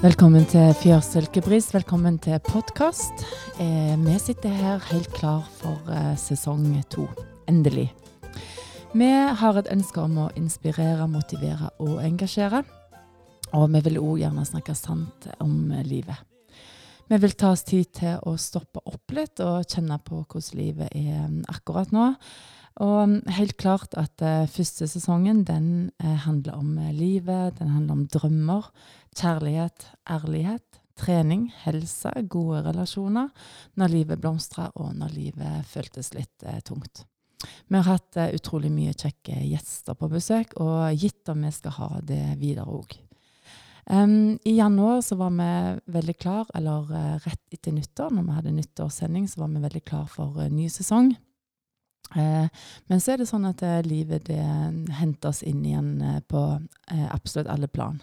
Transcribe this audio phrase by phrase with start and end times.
[0.00, 1.66] Velkommen til Fjørsilkebris.
[1.74, 3.20] Velkommen til podkast.
[3.60, 7.04] Eh, vi sitter her helt klar for eh, sesong to.
[7.44, 7.90] Endelig.
[8.96, 9.10] Vi
[9.42, 12.62] har et ønske om å inspirere, motivere og engasjere.
[13.52, 16.16] Og vi vil òg gjerne snakke sant om livet.
[17.12, 20.96] Vi vil ta oss tid til å stoppe opp litt og kjenne på hvordan livet
[20.96, 22.14] er akkurat nå.
[22.78, 27.96] Og helt klart at uh, første sesongen den uh, handler om uh, livet, den handler
[27.96, 28.70] om drømmer,
[29.18, 33.30] kjærlighet, ærlighet, trening, helse, gode relasjoner,
[33.74, 37.06] når livet blomstra og når livet føltes litt tungt.
[37.40, 41.88] Vi har hatt utrolig mye kjekke gjester på besøk, og gitt om vi skal ha
[42.04, 42.92] det videre òg.
[43.88, 45.48] Um, I januar så var vi
[45.96, 46.92] veldig klar, eller
[47.24, 51.14] rett etter nyttår, når vi hadde nyttårssending, så var vi veldig klar for ny sesong.
[52.16, 52.46] Eh,
[52.86, 54.42] men så er det sånn at eh, livet det
[54.98, 56.42] henter oss inn igjen eh, på
[56.90, 58.00] eh, absolutt alle plan.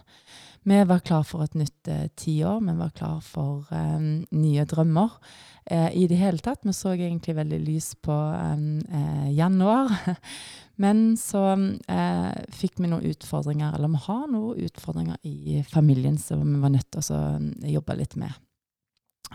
[0.68, 4.00] Vi var klar for et nytt eh, tiår, vi var klar for eh,
[4.32, 5.20] nye drømmer.
[5.68, 6.62] I det hele tatt.
[6.64, 8.14] Vi så egentlig veldig lys på
[9.36, 9.90] januar.
[10.80, 11.42] Men så
[12.56, 16.88] fikk vi noen utfordringer, eller vi har noen utfordringer i familien som vi var nødt
[16.96, 17.20] til å
[17.68, 18.32] jobbe litt med.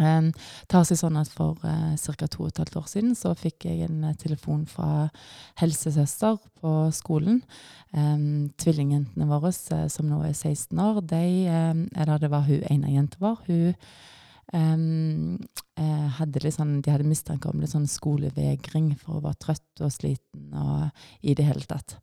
[0.01, 2.29] Um, det har seg sånn at For uh, ca.
[2.31, 5.11] to og et halvt år siden så fikk jeg en uh, telefon fra
[5.61, 7.43] helsesøster på skolen.
[7.93, 12.65] Um, tvillingjentene våre, uh, som nå er 16 år, de, um, eller det var hun
[12.73, 13.75] ene jenta vår, hun
[14.57, 15.37] um,
[16.17, 20.53] hadde sånn, de hadde mistanke om litt sånn skolevegring for å være trøtt og sliten
[20.57, 21.99] og i det hele tatt.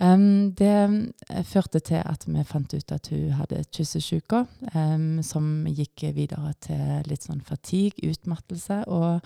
[0.00, 4.42] Um, det eh, førte til at vi fant ut at hun hadde kyssesyke,
[4.74, 8.82] um, som gikk videre til litt sånn fatigue, utmattelse.
[8.92, 9.24] Og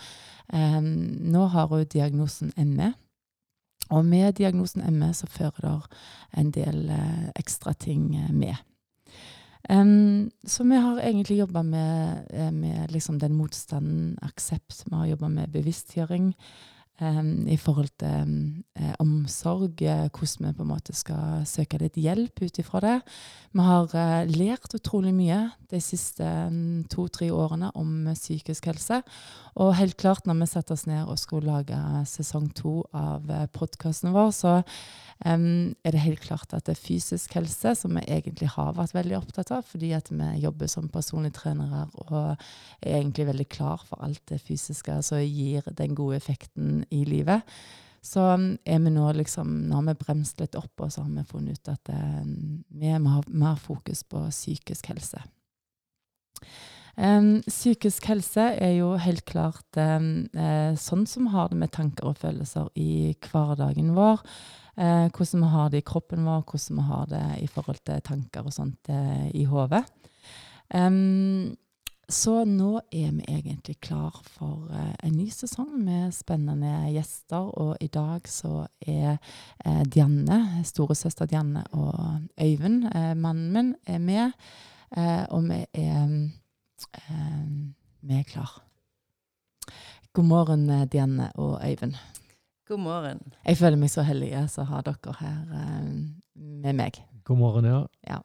[0.54, 0.90] um,
[1.34, 2.92] nå har hun diagnosen ME.
[3.90, 5.74] Og med diagnosen ME så fører det
[6.38, 8.30] en del uh, ekstra ting med.
[8.30, 8.66] med.
[10.46, 14.84] så vi har egentlig jobba med, med liksom den motstanden, aksept.
[14.86, 16.34] Vi har jobba med bevisstgjøring
[17.00, 18.32] i forhold til
[18.76, 22.96] eh, omsorg, eh, hvordan vi på en måte skal søke litt hjelp ut ifra det.
[23.56, 25.38] Vi har eh, lært utrolig mye
[25.70, 26.26] de siste
[26.92, 29.00] to-tre årene om psykisk helse.
[29.56, 31.78] Og helt klart, når vi satte oss ned og skulle lage
[32.10, 34.52] sesong to av podkasten vår, så
[35.24, 38.94] um, er det helt klart at det er fysisk helse, som vi egentlig har vært
[38.94, 43.84] veldig opptatt av, fordi at vi jobber som personlige trenere og er egentlig veldig klar
[43.86, 47.46] for alt det fysiske som gir den gode effekten i livet.
[48.02, 48.22] Så
[48.64, 51.60] er vi nå liksom, nå har vi bremst litt opp, og så har vi funnet
[51.60, 52.22] ut at eh,
[52.80, 55.20] vi må ha mer fokus på psykisk helse.
[57.00, 61.72] Um, psykisk helse er jo helt klart um, uh, sånn som vi har det med
[61.72, 64.20] tanker og følelser i hverdagen vår.
[64.80, 68.04] Uh, hvordan vi har det i kroppen vår, hvordan vi har det i forhold til
[68.04, 69.84] tanker og sånt uh, i hodet.
[70.72, 71.52] Um,
[72.10, 77.52] så nå er vi egentlig klar for uh, en ny sesong med spennende gjester.
[77.62, 79.18] Og i dag så er
[79.64, 84.32] uh, Dianne, storesøster Dianne og Øyvind, uh, mannen min, er med.
[85.30, 86.08] og vi er,
[88.00, 88.56] vi er klar.
[90.12, 91.94] God morgen, Dianne og Øyvind.
[92.68, 93.20] God morgen.
[93.46, 95.38] Jeg føler meg så heldig som har dere her
[96.34, 96.98] med meg.
[97.24, 97.84] God morgen, ja.
[98.08, 98.18] ja.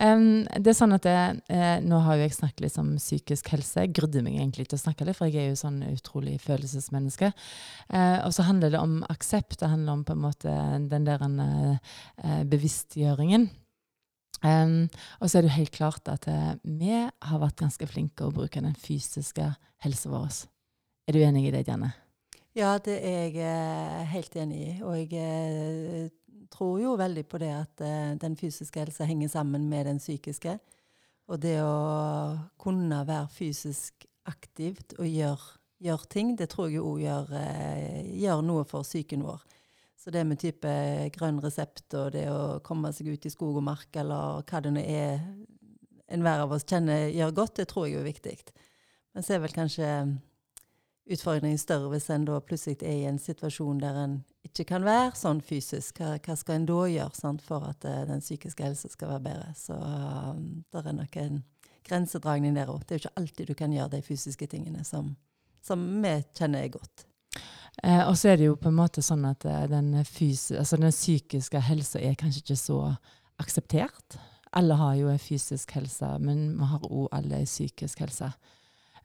[0.00, 3.50] Um, det er sånn at jeg, eh, Nå har jo jeg snakket litt om psykisk
[3.54, 3.84] helse.
[3.84, 7.30] Jeg grudde meg egentlig til å snakke litt, for jeg er jo sånn utrolig følelsesmenneske.
[7.94, 9.60] Eh, og så handler det om aksept.
[9.60, 10.54] Det handler om på en måte
[10.90, 13.50] den der eh, bevisstgjøringen.
[14.44, 14.90] Um,
[15.22, 18.34] og så er det jo helt klart at uh, vi har vært ganske flinke å
[18.34, 19.46] bruke den fysiske
[19.80, 20.42] helsa vår.
[21.08, 21.94] Er du enig i det, Janne?
[22.52, 24.74] Ja, det er jeg helt enig i.
[24.84, 26.10] Og jeg
[26.52, 30.58] tror jo veldig på det at uh, den fysiske helsa henger sammen med den psykiske.
[31.32, 35.52] Og det å kunne være fysisk aktivt og gjøre,
[35.84, 39.42] gjør ting, det tror jeg òg gjør, uh, gjør, noe for psyken vår.
[39.96, 40.68] Så det med type
[41.14, 44.74] grønn resept og det å komme seg ut i skog og mark, eller hva det
[44.74, 45.22] nå er
[46.12, 48.36] enhver av oss kjenner gjør godt, det tror jeg er viktig.
[49.14, 49.88] Men så er vel kanskje
[51.04, 54.18] utfordringen større hvis en da plutselig er i en situasjon der en
[54.54, 55.98] ikke kan være sånn fysisk.
[55.98, 59.24] Hva, hva skal en da gjøre sant, for at uh, den psykiske helsa skal være
[59.26, 59.48] bedre?
[59.58, 60.36] Så uh,
[60.70, 61.40] det er nok en
[61.84, 62.84] grensedragning der òg.
[62.84, 65.10] Det er jo ikke alltid du kan gjøre de fysiske tingene som,
[65.64, 67.06] som vi kjenner er godt.
[67.82, 70.94] Eh, og så er det jo på en måte sånn at uh, den, altså den
[70.94, 72.78] psykiske helsa er kanskje ikke så
[73.42, 74.18] akseptert.
[74.54, 78.30] Alle har jo en fysisk helse, men vi har òg alle en psykisk helse.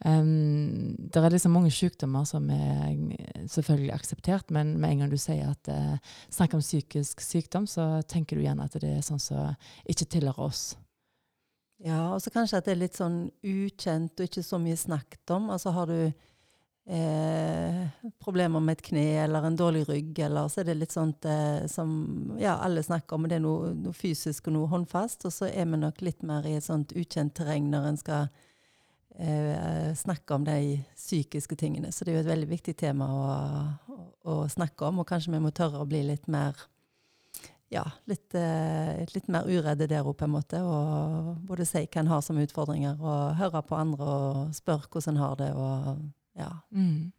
[0.06, 2.94] Um, det er liksom mange sykdommer som er
[3.52, 5.98] selvfølgelig akseptert, men med en gang du sier at uh,
[6.32, 9.58] snakker om psykisk sykdom, så tenker du gjerne at det er sånn som
[9.90, 10.64] ikke tilhører oss.
[11.84, 15.32] Ja, og så kanskje at det er litt sånn ukjent og ikke så mye snakket
[15.32, 15.48] om.
[15.54, 16.00] Altså har du
[16.92, 17.86] eh,
[18.20, 21.64] problemer med et kne eller en dårlig rygg, eller så er det litt sånt eh,
[21.72, 25.24] som ja, alle snakker om, og det er noe, noe, fysisk og noe håndfast.
[25.30, 28.28] Og så er vi nok litt mer i et sånt ukjent terreng når en skal
[29.20, 31.92] eh, snakke om de psykiske tingene.
[31.92, 33.24] Så det er jo et veldig viktig tema å,
[33.94, 36.58] å, å snakke om, og kanskje vi må tørre å bli litt mer
[37.70, 40.62] ja, litt, eh, litt, mer uredde der òg, på en måte.
[40.66, 45.16] Og både si hva en har som utfordringer, og høre på andre og spørre hvordan
[45.16, 45.52] en har det.
[45.54, 46.08] og
[46.40, 46.50] ja.
[46.72, 47.12] Mm.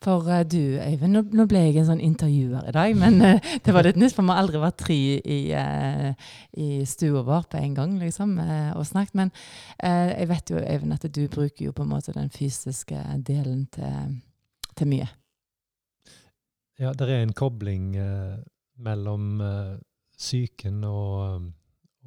[0.00, 3.50] For uh, du, Øyvind, nå, nå, ble jeg en sånn intervjuer i dag, men uh,
[3.64, 7.44] det var litt nytt, for vi har aldri vært tre i, uh, i stua vår
[7.52, 9.18] på en gang liksom, og snakket.
[9.20, 9.32] Men
[9.80, 14.16] jeg vet jo, Øyvind, at du bruker jo på en måte den fysiske delen til,
[14.78, 15.08] til mye.
[16.80, 17.92] Ja, det er en kobling
[18.80, 19.42] mellom
[20.16, 21.50] psyken og,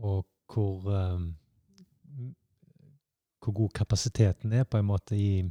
[0.02, 0.80] og hvor,
[3.44, 5.44] hvor god kapasiteten er på en måte i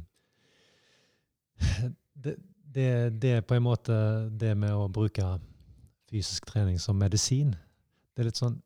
[2.23, 2.35] det,
[2.73, 2.87] det,
[3.21, 3.95] det, er på en måte
[4.29, 5.35] det med å bruke
[6.11, 7.55] fysisk trening som medisin.
[8.13, 8.59] Det er litt sånn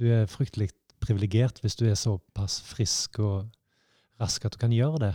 [0.00, 3.50] Du er fryktelig privilegert hvis du er såpass frisk og
[4.20, 5.14] rask at du kan gjøre det.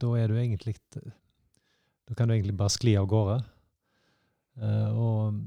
[0.00, 0.76] Da er du egentlig
[2.06, 3.40] Da kan du egentlig bare skli av gårde.
[4.56, 5.40] Uh, og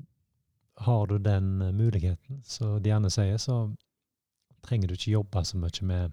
[0.86, 3.70] har du den muligheten, de gjerne sier, så
[4.64, 6.12] trenger du ikke jobbe så mye med,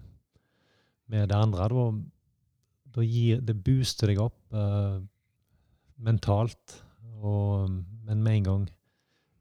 [1.07, 1.67] med det andre.
[1.71, 1.85] Da
[2.95, 4.99] da gir det booster deg opp uh,
[5.97, 6.77] mentalt.
[7.17, 7.69] Og,
[8.05, 8.65] men med en gang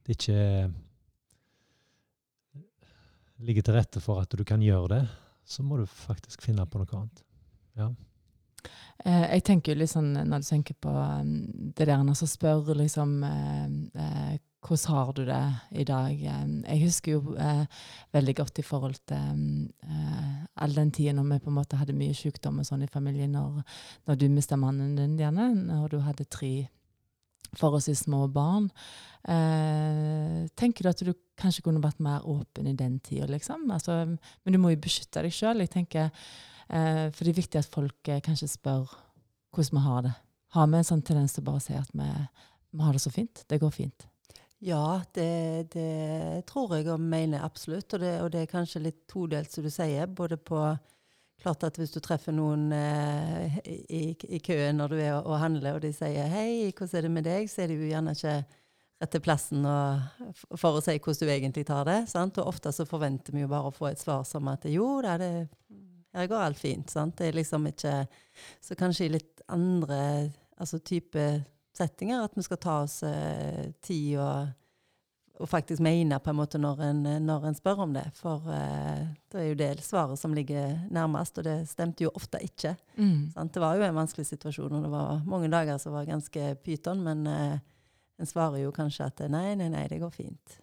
[0.06, 0.42] det ikke
[3.44, 5.02] ligger til rette for at du kan gjøre det,
[5.46, 7.24] så må du faktisk finne på noe annet.
[7.76, 7.90] Ja.
[9.04, 11.32] Eh, jeg tenker jo litt sånn, Når du tenker på um,
[11.76, 13.66] det der når så spør liksom eh,
[14.00, 15.42] eh, hvordan har du det
[15.78, 16.12] i dag?
[16.18, 17.66] Jeg husker jo eh,
[18.12, 21.94] veldig godt i forhold til eh, all den tida når vi på en måte hadde
[21.96, 23.62] mye sykdom og sånn i familien, når,
[24.08, 26.66] når du mista mannen din, Diane, når du hadde tre
[27.56, 28.68] forholdsvis små barn.
[29.28, 33.68] Eh, tenker du at du kanskje kunne vært mer åpen i den tida, liksom?
[33.70, 35.62] Altså, men du må jo beskytte deg sjøl.
[35.62, 36.10] Eh,
[36.66, 38.90] for det er viktig at folk eh, kanskje spør
[39.54, 40.14] hvordan vi har det.
[40.56, 42.10] Har vi en sånn tendens til bare å si at vi,
[42.76, 43.46] vi har det så fint?
[43.48, 44.06] Det går fint.
[44.64, 47.92] Ja, det, det, tror jeg og mener absolutt.
[47.92, 50.06] Og det, og det, er kanskje litt todelt, som du sier.
[50.06, 50.60] Både på
[51.36, 55.76] Klart at hvis du treffer noen eh, i, i, køen når du er og handler,
[55.76, 58.36] og de sier 'hei, hvordan er det med deg', så er de jo gjerne ikke
[59.02, 61.98] rett til plassen og, for å si hvordan du egentlig tar det.
[62.08, 62.40] Sant?
[62.40, 65.18] Og ofte så forventer vi jo bare å få et svar som at 'jo da,
[65.20, 65.48] det,
[66.16, 66.90] her går alt fint'.
[66.90, 67.18] Sant?
[67.18, 68.06] Det er liksom ikke
[68.60, 71.44] Så kanskje i litt andre altså type
[71.76, 72.24] settinger.
[72.24, 74.48] At vi skal ta oss eh, tid og,
[75.38, 78.06] og, faktisk mene på en måte når en, når en spør om det.
[78.18, 82.42] For eh, det er jo det svaret som ligger nærmest, og det stemte jo ofte
[82.44, 82.76] ikke.
[82.96, 83.32] Mm.
[83.36, 87.02] Det var jo en vanskelig situasjon, og det var mange dager som var ganske pyton,
[87.06, 87.58] men eh,
[88.16, 90.60] en svarer jo kanskje at nei, nei, nei, det går fint.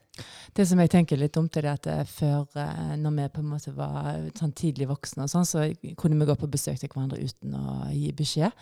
[0.54, 3.51] Det som jeg tenker litt dumt, er at eh, før, eh, når vi på en
[3.56, 5.65] måte var sånn tidlig voksne, og sånn, så
[5.98, 8.54] kunne vi gå på besøk til hverandre uten å gi beskjed.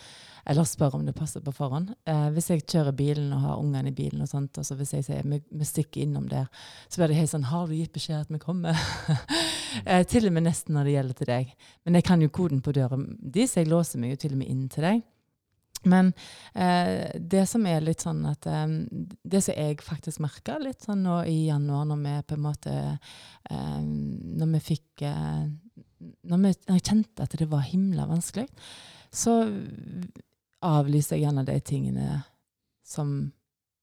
[0.50, 1.92] Eller spørre om det passer på forhånd.
[2.10, 5.08] Eh, hvis jeg kjører bilen og har ungene i bilen, og sånt, altså hvis jeg
[5.08, 6.48] sier vi, vi stikker innom der,
[6.88, 8.78] så blir det helt sånn Har du gitt beskjed at vi kommer?
[9.86, 11.56] eh, til og med nesten når det gjelder til deg.
[11.86, 14.42] Men jeg kan jo koden på døra di, så jeg låser meg jo til og
[14.42, 15.04] med inn til deg.
[15.90, 16.12] Men
[16.54, 18.68] eh, det som er litt sånn at eh,
[19.24, 22.76] Det som jeg faktisk merka litt sånn nå i januar, når vi på en måte
[23.50, 25.48] eh, Når vi fikk eh,
[26.30, 28.48] når, vi, når, jeg kjente at det var himla vanskelig,
[29.14, 29.36] så
[30.66, 32.22] avlyser jeg gjerne de tingene
[32.86, 33.12] som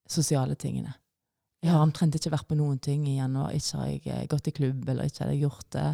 [0.08, 0.96] sosiale tingene.
[1.58, 3.50] Jeg har omtrent ikke vært på noen ting i januar.
[3.56, 5.86] Ikke har jeg eh, gått i klubb, eller ikke har jeg gjort det.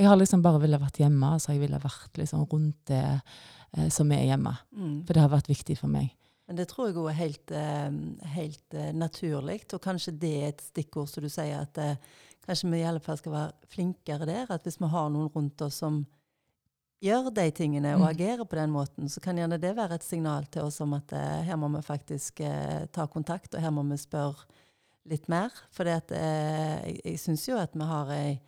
[0.00, 3.04] Jeg har liksom bare villet vært hjemme, så jeg ville vært liksom rundt det
[3.76, 4.54] eh, som er hjemme.
[4.72, 5.00] Mm.
[5.06, 6.12] For det har vært viktig for meg.
[6.44, 7.94] Men det tror jeg òg er helt, eh,
[8.34, 9.62] helt uh, naturlig.
[9.72, 13.00] Og kanskje det er et stikkord som du sier, at uh, kanskje vi i alle
[13.04, 14.50] fall skal være flinkere der.
[14.52, 16.02] At hvis vi har noen rundt oss som
[17.04, 18.10] gjør de tingene og mm.
[18.10, 21.12] agerer på den måten, så kan gjerne det være et signal til oss om at
[21.16, 22.40] eh, her må vi faktisk
[22.96, 24.46] ta kontakt, og her må vi spørre
[25.12, 25.52] litt mer.
[25.74, 28.38] For jeg, jeg, jeg syns jo at vi har ei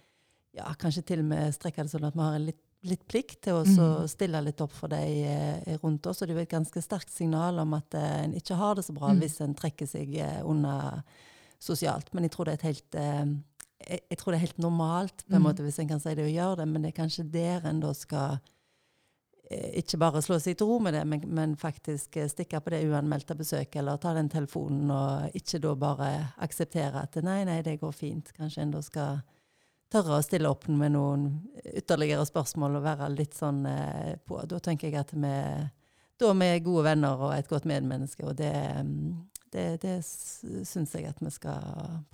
[0.56, 3.42] ja, Kanskje til og med strekker det sånn at vi har en litt litt plikt
[3.46, 4.08] til å mm.
[4.10, 6.22] stille litt opp for de eh, rundt oss.
[6.22, 8.86] Og det er jo et ganske sterkt signal om at eh, en ikke har det
[8.86, 9.22] så bra mm.
[9.22, 11.02] hvis en trekker seg eh, unna
[11.62, 12.12] sosialt.
[12.14, 12.98] Men jeg tror det er et helt
[13.86, 15.46] jeg, tror det er helt normalt, på en mm.
[15.46, 17.82] måte, hvis en kan si det og gjøre det, men det er kanskje der en
[17.84, 18.38] da skal
[19.46, 23.36] ikke bare slå seg til ro med det, men, men, faktisk stikke på det uanmeldte
[23.38, 26.08] besøket, eller ta den telefonen, og ikke da bare
[26.42, 28.32] akseptere at nei, nei, det går fint.
[28.34, 29.20] Kanskje en da skal
[29.92, 31.26] tørre å stille opp med noen
[31.76, 34.40] ytterligere spørsmål og være litt sånn eh, på.
[34.48, 35.34] Da tenker jeg at vi,
[36.20, 39.12] da er gode venner og et godt medmenneske, og det, mm,
[39.54, 41.60] det, det syns jeg at vi skal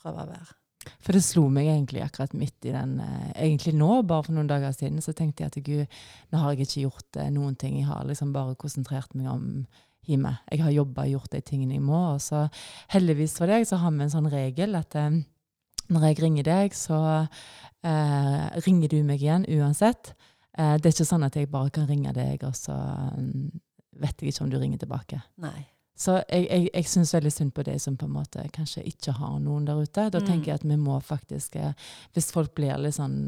[0.01, 0.59] prøve å være.
[1.03, 4.51] For det slo meg egentlig akkurat midt i den eh, Egentlig nå, bare for noen
[4.51, 5.97] dager siden, så tenkte jeg at gud,
[6.33, 7.79] nå har jeg ikke gjort eh, noen ting.
[7.81, 9.47] Jeg har liksom bare konsentrert meg om
[10.09, 10.35] hjemme.
[10.51, 12.01] Jeg har jobba og gjort de tingene jeg må.
[12.17, 12.49] Og så
[12.95, 14.99] heldigvis for deg så har vi en sånn regel at
[15.93, 16.99] når jeg ringer deg, så
[17.85, 20.15] eh, ringer du meg igjen uansett.
[20.59, 22.77] Eh, det er ikke sånn at jeg bare kan ringe deg, og så
[23.17, 23.53] um,
[24.01, 25.23] vet jeg ikke om du ringer tilbake.
[25.43, 25.61] Nei.
[26.03, 29.15] Så jeg, jeg, jeg syns veldig synd på de som på en måte kanskje ikke
[29.19, 30.09] har noen der ute.
[30.11, 30.27] Da mm.
[30.29, 31.77] tenker jeg at vi må faktisk, eh,
[32.17, 33.21] hvis folk blir litt sånn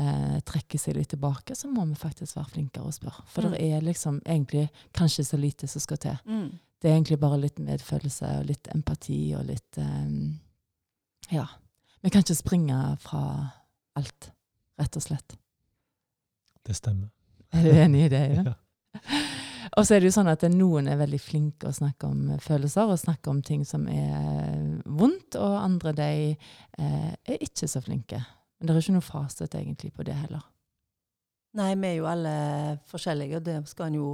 [0.00, 3.24] eh, trekker seg litt tilbake, så må vi faktisk være flinkere og spørre.
[3.30, 3.54] For mm.
[3.54, 4.66] det er liksom egentlig
[4.96, 6.20] kanskje så lite som skal til.
[6.26, 6.50] Mm.
[6.80, 10.38] Det er egentlig bare litt medfølelse og litt empati og litt um,
[11.30, 11.44] Ja.
[12.00, 13.22] Vi kan ikke springe fra
[13.98, 14.30] alt,
[14.80, 15.36] rett og slett.
[16.64, 17.10] Det stemmer.
[17.52, 18.24] Er du enig i det?
[18.38, 18.44] Ja?
[18.54, 19.20] ja.
[19.78, 22.90] Og så er det jo sånn at noen er veldig flinke å snakke om følelser
[22.90, 28.18] og snakke om ting som er vondt, og andre de eh, er ikke så flinke.
[28.58, 30.42] Men det er ikke noe fasit egentlig på det heller.
[31.58, 32.34] Nei, vi er jo alle
[32.90, 34.10] forskjellige, og det skal en jo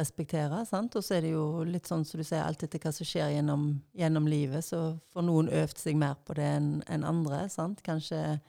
[0.00, 0.64] respektere.
[0.66, 0.96] sant?
[0.96, 3.36] Og så er det jo litt sånn som du sier, alt etter hva som skjer
[3.36, 7.44] gjennom, gjennom livet, så får noen øvd seg mer på det enn en andre.
[7.52, 7.84] sant?
[7.86, 8.40] Kanskje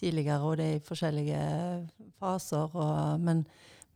[0.00, 1.42] tidligere, og det er i forskjellige
[2.22, 2.72] faser.
[2.72, 3.44] Og, men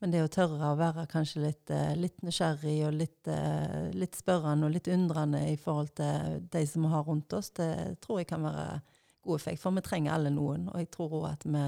[0.05, 4.13] men det å tørre å være kanskje litt, eh, litt nysgjerrig og litt, eh, litt,
[4.19, 8.21] spørrende og litt undrende i forhold til de som vi har rundt oss, det tror
[8.21, 8.83] jeg kan være
[9.25, 9.63] god effekt.
[9.63, 11.65] For vi trenger alle noen, og jeg tror òg at vi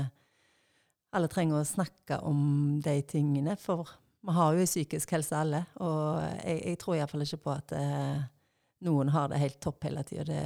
[1.17, 3.57] alle trenger å snakke om de tingene.
[3.57, 3.89] For
[4.23, 8.25] vi har jo psykisk helse alle, og jeg, jeg tror iallfall ikke på at eh,
[8.87, 10.25] noen har det helt topp hele tida.
[10.27, 10.43] Det,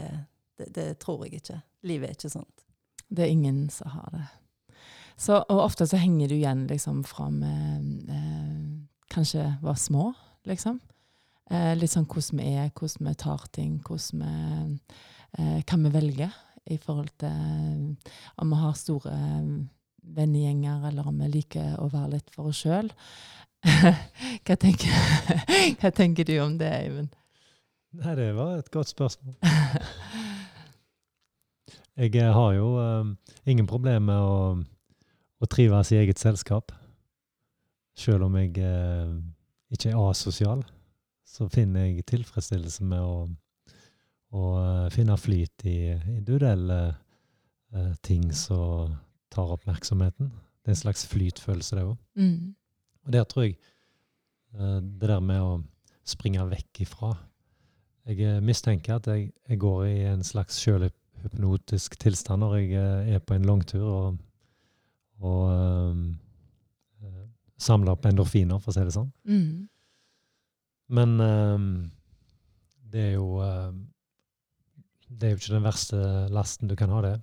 [0.59, 1.61] det, det tror jeg ikke.
[1.89, 2.67] Livet er ikke sånt.
[3.09, 4.27] Det er ingen som har det.
[5.21, 7.49] Så, og ofte så henger du igjen liksom fra vi
[8.09, 8.61] eh,
[9.13, 10.13] kanskje var små,
[10.49, 10.79] liksom.
[11.51, 15.93] Eh, litt sånn hvordan vi er, hvordan vi tar ting, hvordan vi eh, kan vi
[15.93, 16.31] velge
[16.71, 17.97] i forhold til
[18.41, 19.51] om vi har store eh,
[20.17, 22.89] vennegjenger, eller om vi liker å være litt for oss sjøl.
[24.47, 24.57] hva,
[25.81, 27.15] hva, tenker du om det, Eivind?
[28.01, 29.35] Nei, det var et godt spørsmål.
[32.01, 34.37] Jeg eh, har jo um, ingen problemer med å
[35.41, 36.73] å trives i eget selskap.
[37.99, 39.13] Selv om jeg uh,
[39.73, 40.63] ikke er asosial,
[41.27, 43.27] så finner jeg tilfredsstillelse med å,
[44.37, 44.45] å
[44.93, 48.97] finne flyt i individuelle uh, ting som
[49.33, 50.31] tar oppmerksomheten.
[50.61, 51.97] Det er en slags flytfølelse, det òg.
[52.21, 52.55] Mm.
[53.07, 53.59] Og der tror jeg
[54.57, 55.59] uh, det der med å
[56.09, 57.13] springe vekk ifra
[58.09, 63.37] Jeg mistenker at jeg, jeg går i en slags sjølhypnotisk tilstand når jeg er på
[63.37, 63.87] en langtur.
[63.87, 64.19] og
[65.21, 66.05] og um,
[67.61, 69.11] samler opp endorfiner, for å si det sånn.
[69.29, 69.51] Mm.
[70.97, 71.67] Men um,
[72.91, 73.85] det er jo um,
[75.07, 75.99] Det er jo ikke den verste
[76.35, 77.15] lasten du kan ha, det.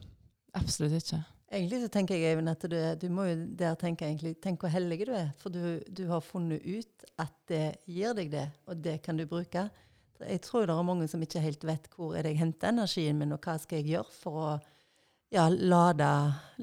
[0.58, 1.22] Absolutt ikke.
[1.48, 4.72] Egentlig så tenker jeg Eivind, at du, du, må jo der tenke egentlig, tenk hvor
[4.72, 5.30] heldig du er.
[5.40, 9.24] For du, du, har funnet ut at det gir deg det, og det kan du
[9.30, 9.70] bruke.
[10.20, 13.22] Jeg tror det er mange som ikke helt vet hvor er det jeg henter energien
[13.22, 14.50] min, og hva skal jeg gjøre for å
[15.32, 16.10] ja, lade,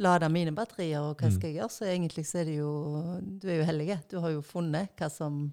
[0.01, 1.37] lade, mine batterier, og hva mm.
[1.39, 1.73] skal jeg gjøre?
[1.73, 2.71] Så egentlig så er det jo
[3.41, 3.99] Du er jo heldig.
[4.11, 5.47] Du har jo funnet hva som,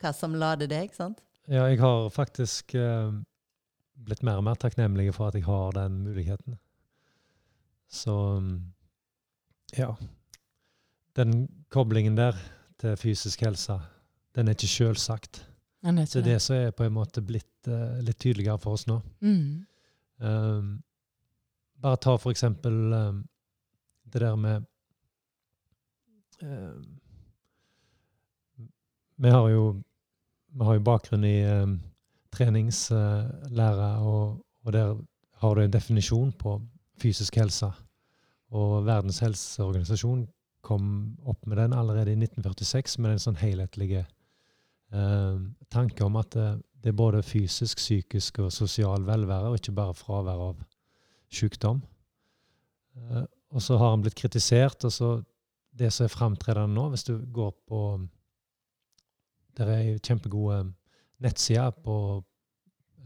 [0.00, 1.20] hva som lader deg, sant?
[1.50, 3.12] Ja, jeg har faktisk eh,
[4.06, 6.56] blitt mer og mer takknemlig for at jeg har den muligheten.
[7.92, 8.72] Så um,
[9.76, 9.90] ja.
[11.16, 12.36] Den koblingen der
[12.80, 13.76] til fysisk helse,
[14.34, 15.42] den er ikke sjølsagt.
[15.82, 19.00] Det er det som er på en måte blitt uh, litt tydeligere for oss nå.
[19.20, 19.66] Mm.
[20.22, 20.74] Um,
[21.82, 23.24] bare ta for eksempel um,
[24.12, 24.62] det der med
[26.42, 26.98] um,
[29.22, 29.82] Vi har jo,
[30.52, 31.76] vi har jo bakgrunn i um,
[32.32, 34.96] treningslære, og, og, der
[35.42, 36.56] har du en definisjon på
[36.98, 37.68] fysisk helse.
[38.52, 40.26] Og Verdens helseorganisasjon
[40.62, 40.84] kom
[41.26, 45.38] opp med den allerede i 1946 med en sånn helhetlig eh,
[45.72, 46.48] tanke om at det,
[46.82, 50.60] det, er både fysisk, psykisk og sosial velvære, og ikke bare fravær av
[51.32, 51.80] sykdom.
[52.96, 54.84] Eh, og så har han blitt kritisert.
[54.84, 55.22] og så
[55.72, 58.08] Det som er framtredende nå, hvis du går på
[59.56, 60.72] Det er kjempegode
[61.20, 62.24] nettsider på,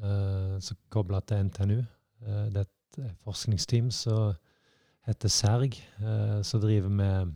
[0.03, 1.81] uh, som kobler til NTNU.
[2.23, 2.69] Uh, det er
[3.03, 4.37] et forskningsteam som
[5.07, 5.77] heter SERG,
[6.43, 7.35] som driver med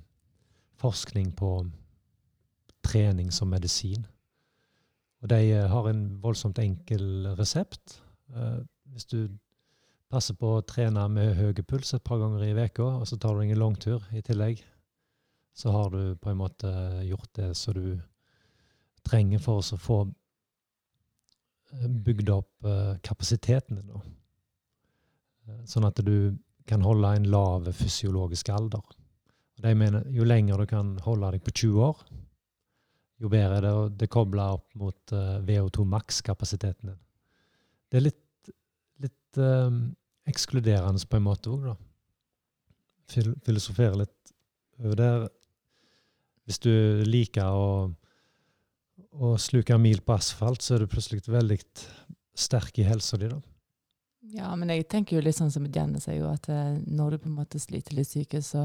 [0.80, 1.50] forskning på
[2.82, 4.06] trening som medisin.
[5.22, 8.00] Og de har en voldsomt enkel resept.
[8.90, 9.28] hvis du
[10.10, 13.36] passer på å trene med høy puls et par ganger i veka, og så tar
[13.36, 14.62] du deg en langtur i tillegg,
[15.54, 16.70] så har du på en måte
[17.06, 18.00] gjort det som du
[19.06, 19.98] trenger for å få
[21.72, 23.90] eh, bygd opp eh, kapasiteten din.
[25.48, 26.32] Eh, Sånn at du
[26.68, 28.82] kan holde en lav fysiologisk alder.
[29.60, 32.02] De mener, jo lenger du kan holde deg på 20 år,
[33.20, 33.72] jo bedre er det.
[33.76, 37.00] Og det kobler opp mot uh, VO2 maks-kapasiteten din.
[37.90, 38.52] Det er litt,
[39.02, 39.82] litt um,
[40.30, 41.76] ekskluderende på en måte òg, da.
[43.10, 44.34] Fil filosofere litt
[44.80, 45.12] over det.
[46.46, 46.72] Hvis du
[47.06, 47.70] liker å,
[49.20, 51.58] å sluke mil på asfalt, så er du plutselig veldig
[52.38, 53.40] sterk i helsa di, da.
[54.36, 57.18] Ja, men jeg tenker jo litt sånn som Janne sier, jo at eh, når du
[57.24, 58.64] på en måte sliter litt psykisk, så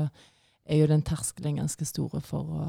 [0.65, 2.65] er jo den terskelen ganske store for å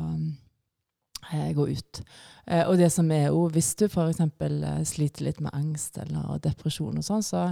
[1.33, 2.01] eh, gå ut.
[2.47, 4.21] Eh, og det som er jo, hvis du f.eks.
[4.21, 7.47] Eh, sliter litt med angst eller depresjon og sånn, så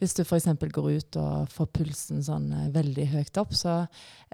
[0.00, 0.48] hvis du f.eks.
[0.72, 3.82] går ut og får pulsen sånn veldig høyt opp, så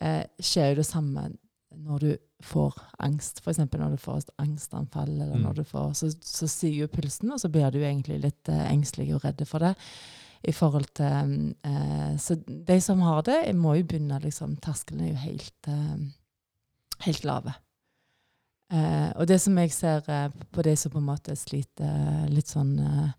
[0.01, 1.31] eh, skjer jo det samme
[1.77, 2.13] når du
[2.47, 3.41] får angst.
[3.43, 3.59] F.eks.
[3.73, 5.43] når du får et angstanfall, eller Mm.
[5.49, 8.71] når du får, så, så stiger jo pulsen, og så blir du egentlig litt eh,
[8.71, 9.75] engstelig og redd for det
[10.47, 15.13] i forhold til eh, Så de som har det, må jo begynne liksom Terskelen er
[15.13, 15.97] jo helt, eh,
[17.07, 17.55] helt lave.
[18.73, 22.25] Eh, og det som jeg ser eh, på de som på en måte sliter eh,
[22.33, 23.11] litt sånn eh,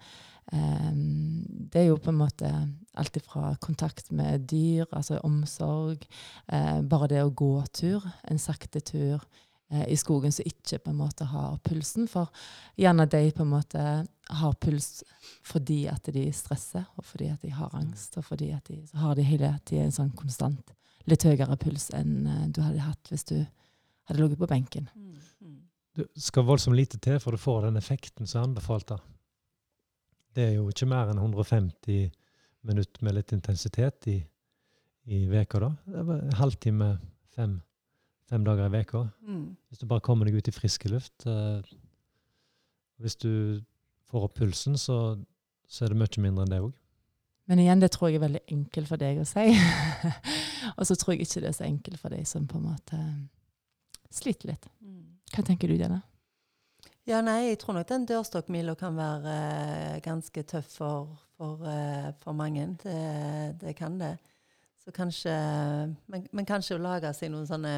[0.51, 2.49] Det er jo på en måte
[2.97, 6.05] alt ifra kontakt med dyr, altså omsorg,
[6.47, 9.25] bare det å gå tur, en sakte tur
[9.67, 12.05] i skogen som ikke på en måte har pulsen.
[12.07, 12.31] For
[12.79, 13.81] gjerne de på en måte
[14.39, 15.03] har puls
[15.43, 19.15] fordi at de stresser, og fordi at de har angst, og fordi at de har
[19.19, 20.71] de hele tida en sånn konstant
[21.07, 23.37] litt høyere puls enn eh, du hadde hatt hvis du
[24.07, 24.89] hadde ligget på benken.
[24.95, 25.59] Mm, mm.
[25.97, 28.93] Det skal voldsomt lite til for du får den effekten som er anbefalt.
[28.93, 28.99] da.
[30.35, 32.11] Det er jo ikke mer enn 150
[32.67, 34.17] minutter med litt intensitet i,
[35.07, 35.71] i veka da.
[35.85, 36.91] Det var bare en halvtime
[37.35, 37.57] fem,
[38.29, 39.05] fem dager i veka.
[39.23, 39.55] Mm.
[39.69, 41.25] Hvis du bare kommer deg ut i friske luft.
[41.25, 41.61] eh,
[42.97, 43.61] hvis du
[44.09, 45.17] får opp pulsen, så,
[45.67, 46.75] så er det mye mindre enn det òg.
[47.47, 49.45] Men igjen, det tror jeg er veldig enkelt for deg å si.
[50.77, 52.99] og så tror jeg ikke det er så enkelt for deg som på en måte
[54.11, 54.67] sliter litt.
[54.83, 55.19] Mm.
[55.31, 56.01] Hva tenker du, Janne?
[57.07, 62.09] Ja, nei, jeg tror nok den dørstokkmila kan være uh, ganske tøff for, for, uh,
[62.19, 62.65] for mange.
[62.83, 62.97] Det,
[63.61, 64.17] det kan det.
[64.83, 65.31] Så kanskje
[66.11, 67.77] men, men kanskje å lage seg noen sånne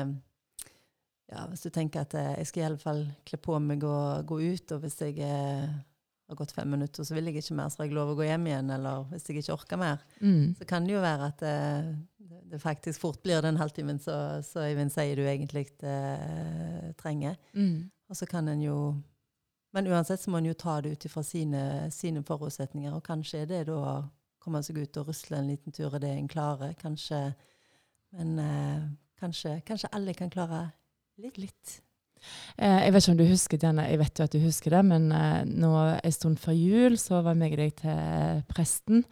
[1.29, 4.25] Ja, hvis du tenker at eh, jeg skal i alle fall kle på meg og
[4.29, 5.67] gå ut, og hvis jeg eh,
[6.29, 8.25] har gått fem minutter, så vil jeg ikke mer, så har jeg lov å gå
[8.25, 10.55] hjem igjen, eller hvis jeg ikke orker mer, Mm.
[10.57, 11.91] så kan det jo være at eh,
[12.31, 14.15] det, det faktisk fort blir den halvtimen så,
[14.45, 17.37] så Øyvind sier du egentlig eh, trenger.
[17.53, 17.91] Mm.
[18.09, 18.79] Og så kan en jo
[19.71, 23.43] Men uansett så må en jo ta det ut ifra sine, sine forutsetninger, og kanskje
[23.43, 23.91] er det da å
[24.41, 26.73] komme seg ut og rusle en liten tur er det en klarer.
[26.73, 27.19] Kanskje
[28.17, 28.87] Men eh,
[29.21, 30.71] kanskje, kanskje alle kan klare
[31.19, 31.37] litt.
[31.41, 31.75] litt.
[32.57, 34.85] Eh, jeg vet ikke om du husker denne, jeg vet jo at du husker det,
[34.87, 39.05] men eh, nå en stund før jul så var jeg og deg til presten.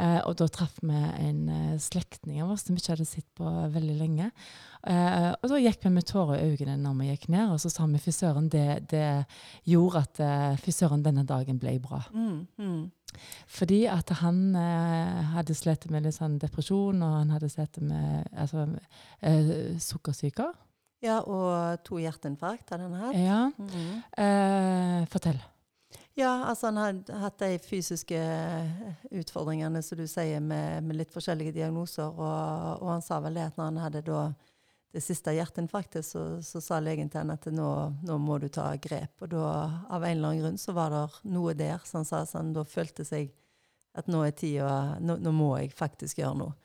[0.00, 3.26] Eh, og da traff vi en eh, slektning av oss som vi ikke hadde sett
[3.36, 4.30] på veldig lenge.
[4.88, 7.72] Eh, og da gikk vi med tårer i øynene når vi gikk ned, og så
[7.72, 9.04] sa vi fy søren, det, det
[9.68, 12.00] gjorde at eh, fy søren, denne dagen ble bra.
[12.14, 13.20] Mm, mm.
[13.50, 14.54] Fordi at han
[15.34, 18.68] hadde slitt med litt sånn depresjon, og han hadde slitt med altså,
[19.82, 20.46] sukkersyke.
[21.00, 23.16] Ja, og to hjerteinfarkt har han hatt.
[23.16, 23.40] Ja.
[23.56, 24.02] Mhm.
[24.20, 25.40] Eh, fortell.
[26.18, 31.14] Ja, altså han har hatt de fysiske eh, utfordringene som du sier, med, med litt
[31.14, 32.10] forskjellige diagnoser.
[32.10, 34.22] Og, og han sa vel det at når han hadde da
[34.90, 37.68] det siste hjerteinfarktet, så, så sa legen til han at nå,
[38.02, 39.22] nå må du ta grep.
[39.22, 39.50] Og da,
[39.88, 42.52] av en eller annen grunn, så var det noe der som han sa så han
[42.56, 43.30] da følte seg
[43.96, 46.56] at nå er tida nå, nå må jeg faktisk gjøre noe.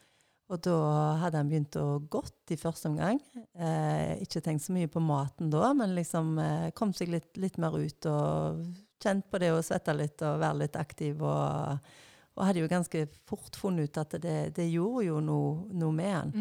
[0.54, 0.78] Og da
[1.24, 3.18] hadde han begynt å gått i første omgang.
[3.58, 7.58] Eh, ikke tenkt så mye på maten da, men liksom eh, kom seg litt, litt
[7.62, 8.62] mer ut og
[9.02, 11.24] kjent på det å svette litt og være litt aktiv.
[11.26, 11.92] Og,
[12.38, 16.14] og hadde jo ganske fort funnet ut at det, det gjorde jo noe, noe med
[16.14, 16.34] han.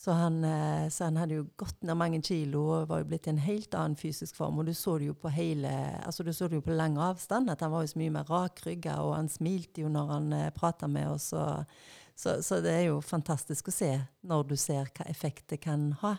[0.00, 3.26] Så han, eh, så han hadde jo gått ned mange kilo og var jo blitt
[3.28, 4.60] i en helt annen fysisk form.
[4.60, 5.72] Og du så det jo på hele,
[6.04, 8.28] altså du så det jo på lang avstand, at han var jo så mye mer
[8.28, 11.34] rakrygga, og han smilte jo når han eh, prata med oss.
[11.36, 11.80] Og,
[12.20, 13.90] så, så det er jo fantastisk å se
[14.28, 16.16] når du ser hva effekt det kan ha.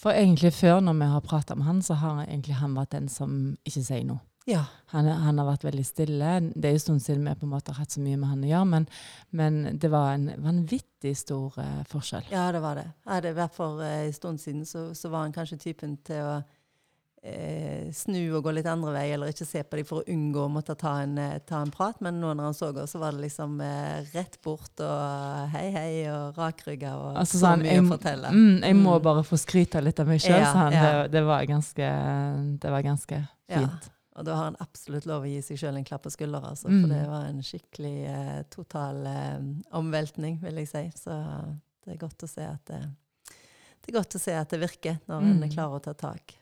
[0.00, 3.06] For egentlig før, når vi har prata med han, så har egentlig han vært den
[3.12, 4.24] som ikke sier noe.
[4.50, 4.64] Ja.
[4.92, 6.32] Han, han har vært veldig stille.
[6.52, 8.42] Det er en stund siden vi på en måte har hatt så mye med han
[8.44, 8.88] å gjøre, men,
[9.30, 12.26] men det var en vanvittig stor uh, forskjell.
[12.34, 12.88] Ja, det var det.
[13.06, 16.36] Ja, det var for en stund siden så, så var han kanskje typen til å
[17.26, 20.42] eh, snu og gå litt andre vei, eller ikke se på dem for å unngå
[20.44, 21.96] å måtte ta en, eh, ta en prat.
[22.04, 25.70] Men nå når han så oss, så var det liksom eh, rett bort og hei,
[25.72, 28.28] hei, og rakrygga og Altså, så sånn, mye jeg, å fortelle.
[28.34, 29.02] Mm, jeg må Mm.
[29.08, 30.72] bare få skryte litt av meg sjøl, Ja, sa han.
[30.72, 30.84] ja.
[31.02, 31.88] Det, det, var ganske,
[32.60, 33.58] det var ganske Ja.
[33.60, 33.90] fint.
[34.16, 36.68] Og da har han absolutt lov å gi seg sjøl en klapp på skuldra, altså,
[36.68, 36.80] Mm.
[36.82, 39.40] for det var en skikkelig eh, total eh,
[39.72, 40.84] omveltning, vil jeg si.
[40.94, 41.10] Så
[41.84, 42.82] det er godt å se at det,
[43.82, 45.50] det er godt å se at det virker, når en Mm.
[45.50, 46.34] klarer å ta tak.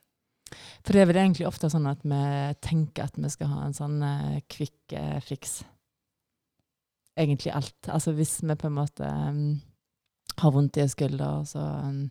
[0.85, 2.23] For det er vel egentlig ofte sånn at vi
[2.65, 3.99] tenker at vi skal ha en sånn
[4.51, 5.61] kvikk quick uh, fix.
[7.19, 7.77] Egentlig alt.
[7.93, 9.61] Altså hvis vi på en måte um,
[10.41, 12.07] har vondt i en skulder, så um,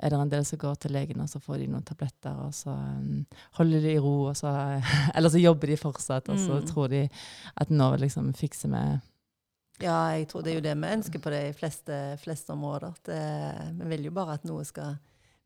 [0.00, 2.54] er det en del som går til legen, og så får de noen tabletter, og
[2.56, 3.26] så um,
[3.58, 4.52] holder de i ro, og så
[5.16, 6.66] Eller så jobber de fortsatt, og så Mm.
[6.70, 7.02] tror de
[7.56, 8.84] at nå liksom fikser vi
[9.84, 12.94] Ja, jeg tror det er jo det vi ønsker på de fleste, fleste områder.
[13.04, 13.20] Det,
[13.76, 14.96] vi vil jo bare at noe skal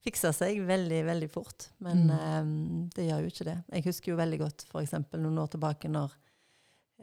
[0.05, 1.69] fikse seg veldig, veldig fort.
[1.85, 2.11] Men Mm.
[2.17, 3.59] eh, det gjør jo ikke det.
[3.73, 4.93] Jeg husker jo veldig godt f.eks.
[5.19, 6.13] noen år tilbake når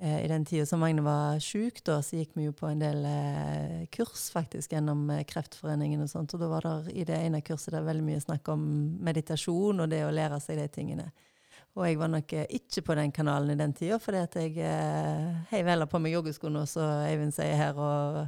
[0.01, 2.79] eh, i den tida som Magne var sjuk, da, så gikk vi jo på en
[2.81, 6.33] del eh, kurs faktisk gjennom eh, Kreftforeningen og sånt.
[6.33, 8.65] Og da var det i det ene kurset der veldig mye snakk om
[9.05, 11.07] meditasjon og det å lære seg de tingene.
[11.77, 14.57] Og jeg var nok eh, ikke på den kanalen i den tida, fordi at jeg
[14.57, 18.23] eh, heiv heller på meg joggeskoene, som Eivind sier her, og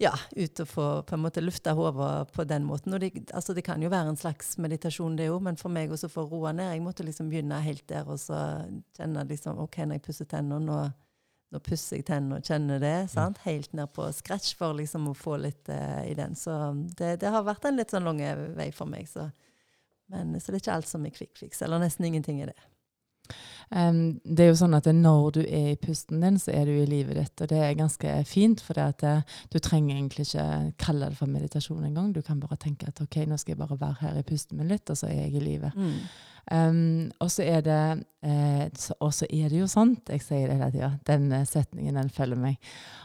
[0.00, 2.94] ja, ut og få på en måte lufta hodet på den måten.
[2.96, 5.92] Og det, altså, det kan jo være en slags meditasjon, det òg, men for meg
[5.92, 8.38] også for å roe ned Jeg måtte liksom begynne helt der, og så
[8.96, 10.78] kjenne liksom OK, når jeg pusser tennene, nå,
[11.52, 12.94] nå pusser jeg tennene og kjenner det.
[13.12, 13.42] sant?
[13.44, 16.38] Helt ned på scratch for liksom å få litt uh, i den.
[16.38, 16.56] Så
[16.96, 18.24] det, det har vært en litt sånn lang
[18.56, 19.08] vei for meg.
[19.10, 19.28] så
[20.10, 22.69] men, så det er ikke alt som er quick fix, eller nesten ingenting er det.
[23.70, 26.74] Um, det er jo sånn at når du er i pusten din, så er du
[26.74, 27.34] i livet ditt.
[27.44, 29.12] Og det er ganske fint, for det,
[29.52, 30.48] du trenger egentlig ikke
[30.82, 32.10] kalle det for meditasjon engang.
[32.16, 34.72] Du kan bare tenke at ok, nå skal jeg bare være her i pusten min
[34.72, 35.78] litt, og så er jeg i livet.
[36.50, 37.82] Um, og så er det
[38.26, 42.40] eh, er det jo sant, jeg sier det hele tida, den eh, setningen den følger
[42.40, 42.56] meg.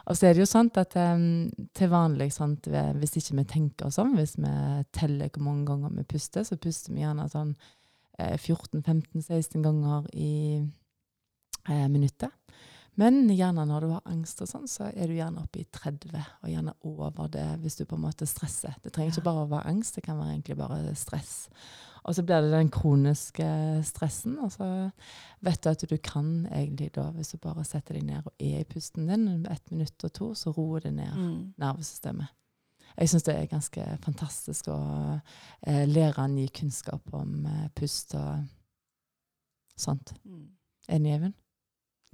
[0.09, 2.65] Og så er det jo sant at um, til vanlig, sant,
[2.97, 4.53] hvis ikke vi tenker sånn, hvis vi
[4.97, 7.75] teller hvor mange ganger vi puster, så puster vi gjerne sånn eh,
[8.19, 10.31] 14-15-16 ganger i
[11.69, 12.31] eh, minuttet.
[12.95, 16.15] Men gjerne når du har angst og sånn, så er du gjerne oppe i 30,
[16.45, 18.77] og gjerne over det hvis du på en måte stresser.
[18.83, 21.33] Det trenger ikke bare å være angst, det kan være egentlig bare stress.
[22.05, 23.45] Og så blir det den kroniske
[23.83, 24.67] stressen, og så
[25.43, 28.61] vet du at du kan egentlig da, hvis du bare setter deg ned og er
[28.61, 31.53] i pusten din, ett minutt og to, så roer det ned Mm.
[31.57, 32.31] nervesystemet.
[32.95, 34.79] Jeg syns det er ganske fantastisk å
[35.67, 38.45] eh, lære ny kunnskap om eh, pust og
[39.75, 40.13] sånt.
[40.23, 40.45] Mm.
[40.95, 41.33] Enig, Even?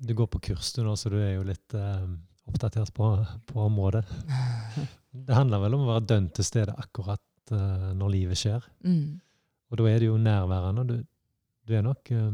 [0.01, 2.05] Du går på kurs du nå, så du er jo litt eh,
[2.49, 3.13] oppdatert på,
[3.45, 4.05] på området.
[5.27, 8.63] Det handler vel om å være dønn til stede akkurat eh, når livet skjer.
[8.87, 9.19] Mm.
[9.71, 10.85] Og da er det jo nærværende.
[10.87, 10.95] Du,
[11.67, 12.31] du er nok eh,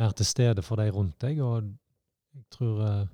[0.00, 1.68] mer til stede for de rundt deg, og
[2.36, 3.04] jeg tror eh,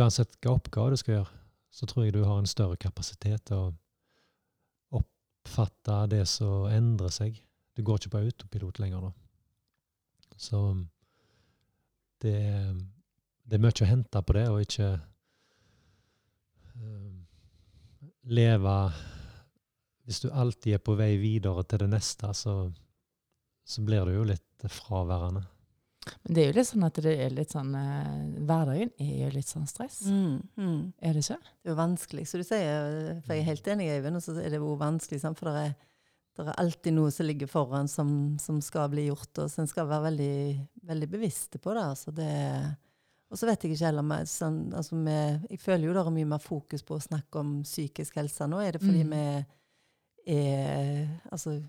[0.00, 1.39] uansett hva oppgave du skal gjøre,
[1.70, 7.38] så tror jeg du har en større kapasitet til å oppfatte det som endrer seg.
[7.76, 9.12] Du går ikke på autopilot lenger da.
[10.40, 10.60] Så
[12.22, 12.74] det, er-
[13.46, 14.90] det er mye å hente på det, og ikke
[16.76, 17.16] uh,
[18.30, 18.76] leve
[20.04, 22.54] Hvis du alltid er på vei videre til det neste, så,
[23.64, 25.44] så blir du jo litt fraværende.
[26.24, 28.16] Men det er jo litt sånn at det er litt sånn eh,
[28.48, 30.00] Hverdagen er jo litt sånn stress.
[30.10, 30.40] Mm.
[30.56, 30.80] Mm.
[31.02, 31.38] Er det ikke?
[31.40, 34.36] Det er jo vanskelig, så du sier, for jeg er helt enig, Øyvind, og så
[34.40, 35.38] er det jo vanskelig, sant?
[35.40, 35.74] for det er,
[36.40, 39.68] det er alltid noe som ligger foran som, som skal bli gjort, og så en
[39.70, 40.36] skal være veldig,
[40.88, 41.82] veldig bevisste på det.
[41.94, 42.30] Altså det
[43.30, 46.08] og så vet jeg ikke heller med, sånn, altså med, Jeg føler jo det er
[46.16, 48.58] mye mer fokus på å snakke om psykisk helse nå.
[48.58, 49.12] Er det fordi Mm.
[50.26, 51.60] vi er, altså,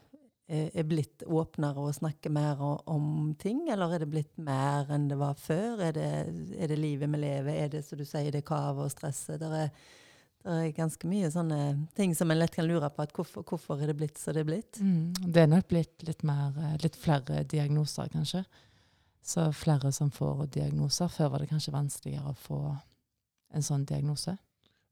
[0.51, 2.59] er er blitt åpnere og snakker mer
[2.89, 5.79] om ting, eller er det blitt mer enn det var før?
[5.87, 6.11] Er det,
[6.57, 7.55] er det livet vi lever?
[7.55, 9.39] Er det som du sier, det kavet og stresset?
[9.39, 9.69] Det er,
[10.43, 11.61] det er ganske mye sånne
[11.97, 13.05] ting som en lett kan lure på.
[13.05, 14.81] at Hvorfor, hvorfor er det blitt som det er blitt?
[14.81, 15.13] Mm.
[15.23, 18.43] Det er nok blitt litt, mer, eh, litt flere diagnoser, kanskje.
[19.23, 21.11] Så flere som får diagnoser.
[21.13, 22.61] Før var det kanskje vanskeligere å få
[23.53, 24.35] en sånn diagnose.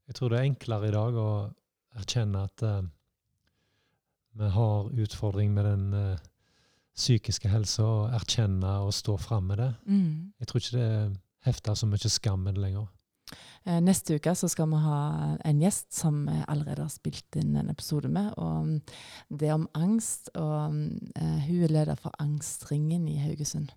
[0.07, 1.29] Jeg tror det er enklere i dag å
[1.99, 2.81] erkjenne at eh,
[4.37, 6.27] vi har utfordring med den uh,
[6.99, 9.73] psykiske helsa, og erkjenne og stå fram med det.
[9.87, 10.31] Mm.
[10.39, 12.87] Jeg tror ikke det hefter så mye skam med det lenger.
[13.67, 15.01] Eh, Neste uke så skal vi ha
[15.45, 18.33] en gjest som jeg allerede har spilt inn en episode med.
[18.37, 18.79] og
[19.29, 20.31] Det er om angst.
[20.35, 20.73] og
[21.15, 23.71] eh, Hun er leder for Angstringen i Haugesund.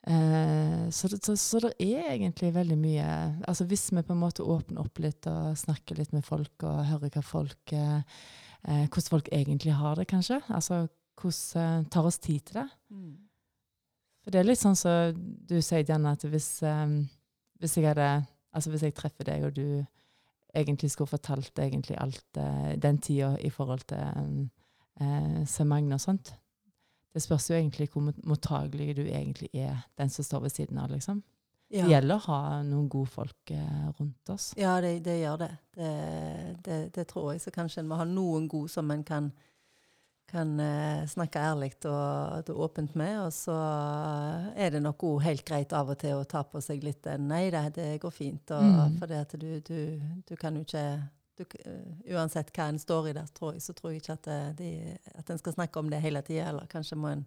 [0.00, 3.08] Så, det, så, så det er egentlig veldig mye
[3.44, 6.86] altså Hvis vi på en måte åpner opp litt og snakker litt med folk og
[6.88, 8.00] hører hva folk, eh,
[8.68, 10.40] eh, hvordan folk egentlig har det, kanskje.
[10.48, 10.86] Altså
[11.20, 12.68] hvordan tar oss tid til det.
[12.90, 13.16] Mm.
[14.24, 15.16] For det er litt sånn som
[15.48, 17.02] du sier, Janne, at hvis, um,
[17.60, 18.10] hvis jeg hadde
[18.50, 19.84] Altså hvis jeg treffer deg, og du
[20.58, 24.48] egentlig skulle fortalt egentlig alt uh, den tida i forhold til um,
[24.98, 26.32] uh, Sø og sånt
[27.14, 30.90] Det spørs jo egentlig hvor mottagelig du egentlig er, den som står ved siden av,
[30.90, 31.22] liksom.
[31.70, 31.84] Ja.
[31.86, 34.48] Det gjelder å ha noen gode folk uh, rundt oss.
[34.58, 35.52] Ja, det, det gjør det.
[35.76, 35.90] Det,
[36.66, 36.78] det.
[36.96, 37.44] det, tror jeg.
[37.44, 39.30] Så kanskje en må ha noen gode som en kan
[40.30, 43.16] kan eh, snakke ærlig og, og, åpent med.
[43.24, 43.56] Og så
[44.54, 47.48] er det nok òg helt greit av og til å ta på seg litt 'nei,
[47.50, 48.54] det, det går fint'.
[48.54, 48.98] Og, mm.
[49.00, 49.80] For det at du, du,
[50.28, 50.84] du, kan jo ikke
[51.38, 51.44] du,
[52.14, 54.72] Uansett hva en står i der, tror jeg, så tror jeg ikke at, eh, de,
[55.14, 56.50] at en skal snakke om det hele tida.
[56.50, 57.26] Eller kanskje må en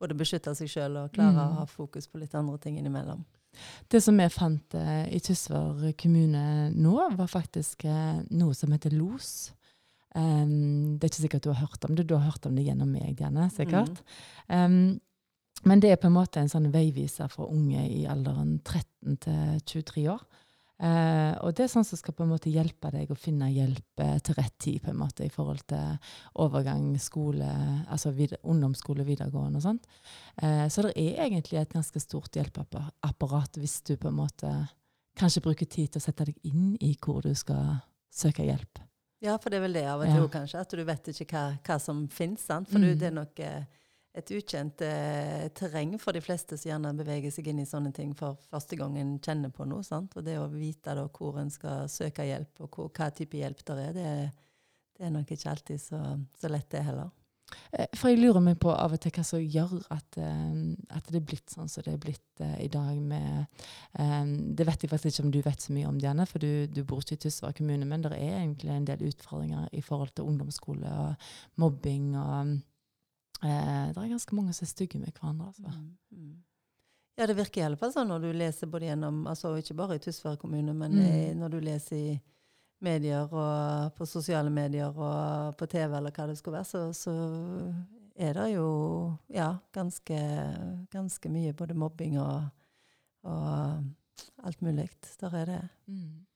[0.00, 1.44] både beskytte seg sjøl og klare mm.
[1.44, 3.24] å ha fokus på litt andre ting innimellom.
[3.90, 8.94] Det som vi fant eh, i Tysvær kommune nå, var faktisk eh, noe som heter
[8.96, 9.52] LOS.
[10.14, 12.06] Um, det er ikke sikkert du har hørt om det.
[12.06, 13.98] Du har hørt om det gjennom meg, Janne, sikkert.
[14.46, 14.54] Mm.
[14.54, 19.18] Um, men det er på en måte en sånn veiviser for unge i alderen 13
[19.24, 20.22] til 23 år.
[20.82, 24.00] Uh, og det er sånn som skal på en måte hjelpe deg å finne hjelp
[24.02, 26.10] uh, til rett tid på en måte i forhold til
[26.42, 27.50] overgang, skole,
[27.86, 29.86] altså vid ungdomsskole, videregående og sånt.
[30.42, 34.50] Uh, så det er egentlig et ganske stort hjelpeapparat hvis du på en måte
[35.14, 37.78] kanskje bruker tid til å sette deg inn i hvor du skal
[38.10, 38.82] søke hjelp.
[39.24, 40.30] Ja, for det er vel det av og til ja.
[40.32, 42.42] kanskje, at du vet ikke hva, hva som finnes.
[42.44, 42.68] Sant?
[42.68, 42.90] For mm.
[43.00, 43.83] det er nok eh,
[44.14, 48.12] et ukjent eh, terreng for de fleste som gjerne beveger seg inn i sånne ting
[48.18, 49.82] for første gang en kjenner på noe.
[49.86, 50.14] Sant?
[50.14, 53.64] Og det å vite da, hvor en skal søke hjelp, og hvor, hva type hjelp
[53.66, 54.14] der er, det,
[54.94, 56.00] det er nok ikke alltid så,
[56.38, 57.10] så lett, det heller.
[57.74, 60.52] Eh, for jeg lurer meg på av og til hva som gjør at, uh,
[60.94, 63.66] at det er blitt sånn som det er blitt uh, i dag med
[63.98, 66.70] um, Det vet jeg faktisk ikke om du vet så mye om, Diane, for du,
[66.70, 70.14] du bor ikke i Tysvær kommune, men det er egentlig en del utfordringer i forhold
[70.14, 71.26] til ungdomsskole og
[71.60, 72.54] mobbing og
[73.42, 75.46] uh, Det er ganske mange som er stygge med hverandre.
[75.50, 75.70] altså.
[75.70, 76.34] Mm, mm.
[77.16, 79.98] Ja, det virker i alle fall sånn når du leser både gjennom, altså ikke bare
[79.98, 81.36] i Tysvær kommune, men mm.
[81.38, 82.14] når du leser i
[82.84, 87.14] medier og på sosiale medier og på TV eller hva det skulle være, så, så
[88.14, 88.68] er det jo
[89.32, 90.18] ja, ganske,
[90.92, 92.50] ganske mye både mobbing og,
[93.30, 94.88] og alt mulig.
[95.20, 95.62] Der er det.
[95.86, 96.26] Mm.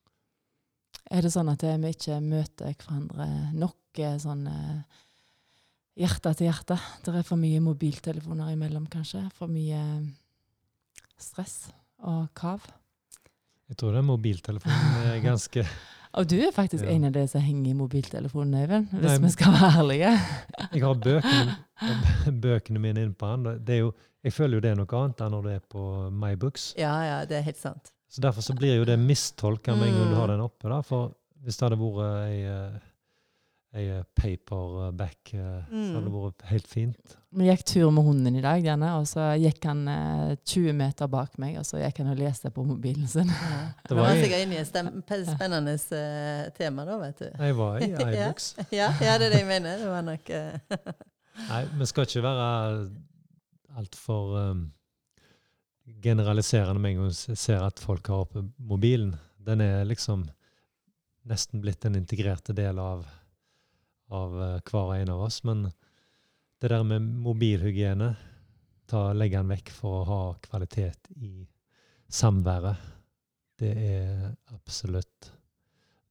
[1.10, 5.04] Er det sånn at vi ikke møter hverandre nok eh, sånn eh,
[5.98, 6.78] hjerte til hjerte?
[7.04, 9.24] Det er for mye mobiltelefoner imellom, kanskje?
[9.36, 9.82] For mye
[11.18, 11.68] stress
[12.06, 12.64] og kav?
[13.68, 15.66] Jeg tror det er mobiltelefonen er ganske
[16.18, 16.94] og du er faktisk ja.
[16.96, 20.12] en av de som henger i mobiltelefonen, Øyvind, hvis Nei, vi skal være ærlige.
[20.72, 21.56] jeg har bøkene,
[22.42, 23.60] bøkene mine inne på den.
[23.78, 23.92] Jo,
[24.24, 26.70] jeg føler jo det er noe annet enn når det er på MyBooks.
[26.80, 27.92] Ja, ja, det er helt sant.
[28.08, 30.70] Så Derfor så blir jo det mistolka med en gang du har den oppe.
[30.72, 31.12] da, For
[31.44, 32.78] hvis det hadde vært ei eh,
[33.76, 35.88] ei eh, paperback uh, mm.
[35.88, 37.16] så hadde det vært helt fint.
[37.36, 41.10] Vi gikk tur med hunden i dag, denne, og så gikk han eh, 20 meter
[41.12, 43.28] bak meg, og så gikk han og leste på mobilen sin.
[43.28, 43.58] Ja.
[43.84, 44.70] Det var sikkert inn i et
[45.28, 47.28] spennende uh, tema, da, vet du.
[47.28, 48.48] Jeg var i iBooks.
[48.72, 49.84] ja, ja, det er det jeg mener.
[49.84, 50.32] Det var nok
[51.48, 52.48] Nei, vi skal ikke være
[53.78, 54.64] altfor um,
[56.02, 59.12] generaliserende med en gang vi ser at folk har oppe mobilen.
[59.38, 60.24] Den er liksom
[61.28, 63.04] nesten blitt en integrerte del av
[64.14, 65.42] av uh, hver og en av oss.
[65.46, 65.66] Men
[66.60, 68.12] det der med mobilhygiene,
[68.88, 71.32] ta, legge den vekk for å ha kvalitet i
[72.08, 72.86] samværet,
[73.58, 75.32] det er absolutt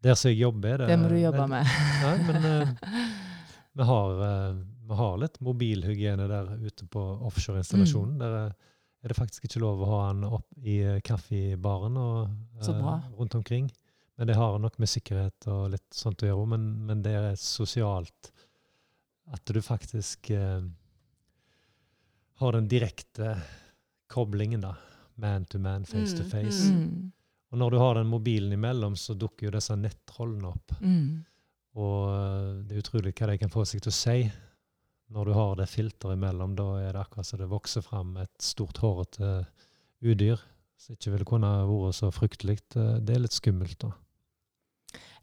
[0.04, 1.76] Der som jeg jobber, er det Det må du jobbe med.
[2.04, 2.96] Nei, men uh,
[3.80, 8.18] vi, har, uh, vi, har, litt mobilhygiene der ute på offshore-installasjonen.
[8.18, 8.22] Mm.
[8.22, 12.62] Der er det faktisk ikke lov å ha den opp i kaffebaren og
[13.18, 13.72] rundt omkring.
[14.18, 17.36] Men det har nok med sikkerhet og litt sånt å gjøre men, men det er
[17.38, 18.32] sosialt
[19.34, 20.64] at du faktisk eh,
[22.42, 23.36] har den direkte
[24.08, 24.76] koblingen, da.
[25.18, 26.72] Man to man, face mm, to face.
[26.72, 27.12] Mm.
[27.52, 30.76] Og når du har den mobilen imellom, så dukker jo disse nettrollene opp.
[30.82, 31.24] Mm.
[31.78, 34.20] Og eh, det er utrolig hva de kan få seg til å si.
[35.14, 38.34] Når du har det filteret imellom, da er det akkurat som det vokser fram et
[38.44, 39.42] stort, hårete
[40.06, 40.42] udyr
[40.78, 42.60] som ikke ville kunne vært så fryktelig.
[42.78, 43.94] Eh, det er litt skummelt, da.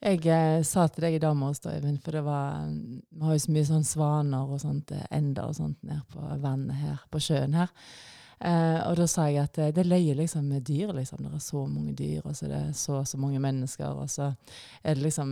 [0.04, 3.40] Jeg eh, sa til deg i dag morges, Øyvind, for det var, vi har jo
[3.40, 7.20] så mye sånn svaner og sånt, eh, ender og sånt nede på vannet her, på
[7.24, 7.70] sjøen her.
[8.44, 10.92] Eh, og da sa jeg at det, det løyer liksom med dyr.
[10.92, 11.22] liksom.
[11.24, 13.94] Det er så mange dyr, og så er det så så mange mennesker.
[14.02, 14.26] Og så
[14.82, 15.30] er det liksom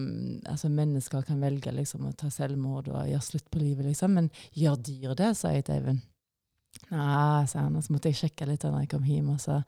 [0.49, 4.17] altså Mennesker kan velge liksom å ta selvmord og gjøre slutt på livet, liksom.
[4.17, 6.01] Men gjør dyr det, sa jeg til Øyvind.
[6.95, 7.77] Nei, sa han.
[7.77, 9.35] Og så måtte jeg sjekke litt da jeg kom hjem.
[9.35, 9.59] Og så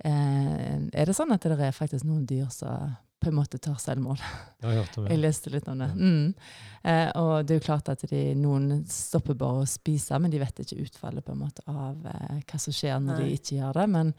[0.00, 3.78] eh, er det sånn at det er faktisk noen dyr som på en måte tar
[3.82, 4.20] selvmord.
[4.62, 5.88] Jeg Jeg leste litt om det.
[5.90, 5.94] Ja.
[5.94, 6.34] Mm.
[6.82, 10.40] Eh, og det er jo klart at de, noen stopper bare å spise, men de
[10.42, 13.26] vet ikke utfallet på en måte av eh, hva som skjer når Nei.
[13.26, 13.86] de ikke gjør det.
[13.96, 14.14] Men,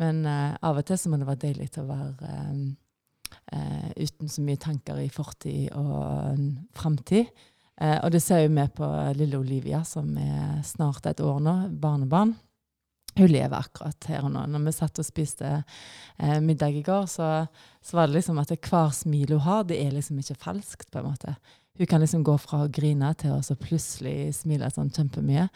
[0.00, 2.62] men eh, av og til så må det være deilig å være eh,
[3.56, 7.32] eh, uten så mye tanker i fortid og mm, framtid.
[7.80, 11.56] Eh, og det ser jo vi på lille Olivia, som er snart et år nå,
[11.80, 12.36] barnebarn.
[13.16, 14.46] Hun lever akkurat her og nå.
[14.50, 15.50] Når vi satt og spiste
[16.18, 17.28] eh, middag i går, så,
[17.82, 20.98] så var det liksom at hver smil hun har, det er liksom ikke falskt, på
[20.98, 21.36] en måte.
[21.78, 25.48] Hun kan liksom gå fra å grine til å så plutselig smile sånn kjempemye.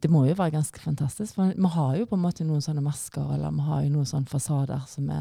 [0.00, 2.84] Det må jo være ganske fantastisk, for vi har jo på en måte noen sånne
[2.84, 5.18] masker, eller vi har jo noen sånne fasader som vi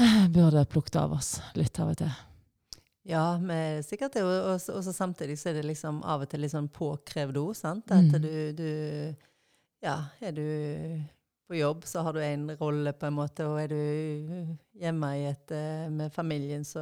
[0.00, 2.12] eh, burde plukket av oss litt av og til.
[3.04, 4.22] Ja, men sikkert det.
[4.24, 7.36] Og, og, og så samtidig så er det liksom av og til litt sånn påkrevd
[7.40, 7.56] ord.
[7.58, 7.90] sant?
[7.92, 8.22] At Mm.
[8.24, 9.14] du, du
[9.84, 10.44] Ja, er du
[11.44, 15.26] på jobb, så har du en rolle, på en måte, og er du hjemme i
[15.28, 16.80] et, eh, med familien, så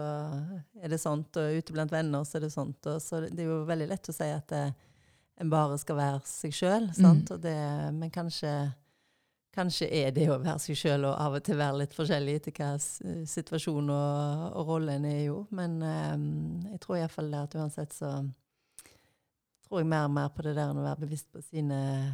[0.78, 2.86] er det sånt, og ute blant venner, så er det sånt.
[2.86, 4.62] Og så det er jo veldig lett å si at det,
[5.42, 7.26] en bare skal være seg sjøl, mm.
[7.98, 8.54] Men kanskje
[9.52, 12.54] Kanskje er det å være seg sjøl og av og til være litt forskjellig etter
[12.56, 15.42] hva situasjonen og, og rollen er jo.
[15.52, 18.14] Men um, jeg tror iallfall at uansett så
[19.66, 22.08] tror jeg mer og mer på det der enn å være bevisst på sine eh,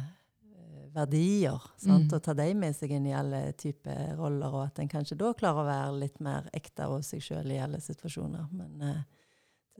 [0.99, 1.63] verdier.
[1.79, 2.09] Sant?
[2.09, 2.15] Mm.
[2.17, 5.31] Og ta dem med seg inn i alle typer roller, og at en kanskje da
[5.37, 8.47] klarer å være litt mer ekte og seg sjøl i alle situasjoner.
[8.51, 9.01] Men eh,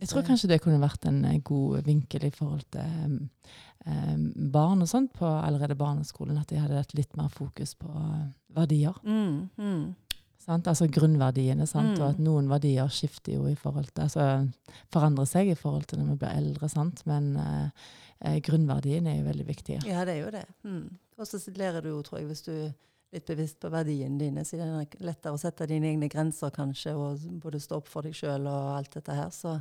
[0.01, 3.21] Jeg tror kanskje det kunne vært en eh, god vinkel i forhold til
[3.86, 7.89] um, barn og sånt på allerede barneskolen, at de hadde hatt litt mer fokus på
[8.55, 8.95] verdier.
[9.03, 9.89] mm, mm.
[10.39, 10.69] Sant?
[10.71, 11.97] Altså grunnverdiene, sant?
[11.97, 11.99] Mm.
[11.99, 15.99] og at noen verdier skifter jo i forhold til, altså forandrer seg i forhold til
[15.99, 17.03] når vi blir eldre, sant?
[17.10, 17.89] men eh,
[18.25, 19.82] eh, grunnverdiene er jo veldig viktige.
[19.88, 20.45] Ja, det er jo det.
[20.63, 20.86] Mm.
[21.19, 22.71] Og så lærer du jo, tror jeg, hvis du er
[23.15, 26.93] litt bevisst på verdiene dine, så det er lettere å sette dine egne grenser, kanskje,
[26.95, 29.32] og både stå opp for deg sjøl og alt dette her.
[29.34, 29.58] Så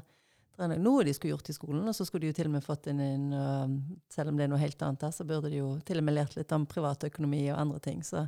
[0.59, 2.91] noe de skulle gjort i skolen, og så skulle de jo til og med fått
[2.91, 3.77] inn en uh,
[4.11, 6.19] Selv om det er noe helt annet der, så burde de jo til og med
[6.19, 8.03] lært litt om privatøkonomi og andre ting.
[8.05, 8.27] Så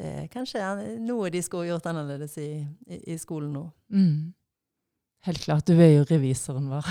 [0.00, 0.64] det er kanskje
[1.04, 2.50] noe de skulle gjort annerledes i,
[2.88, 3.66] i, i skolen nå.
[3.92, 4.32] Mm.
[5.28, 5.66] Helt klart.
[5.68, 6.86] Du er jo revisoren vår.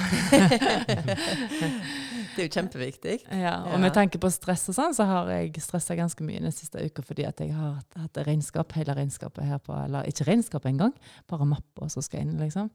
[2.35, 3.15] det er jo kjempeviktig.
[3.31, 3.77] Ja, og Ja.
[3.81, 7.01] med tanke på stress og sånn, så har jeg stressa ganske mye den siste uka
[7.01, 10.93] fordi at jeg har hatt- regnskap, hele regnskapet her på Eller ikke regnskap engang,
[11.27, 12.69] bare mappa så skal inn, liksom.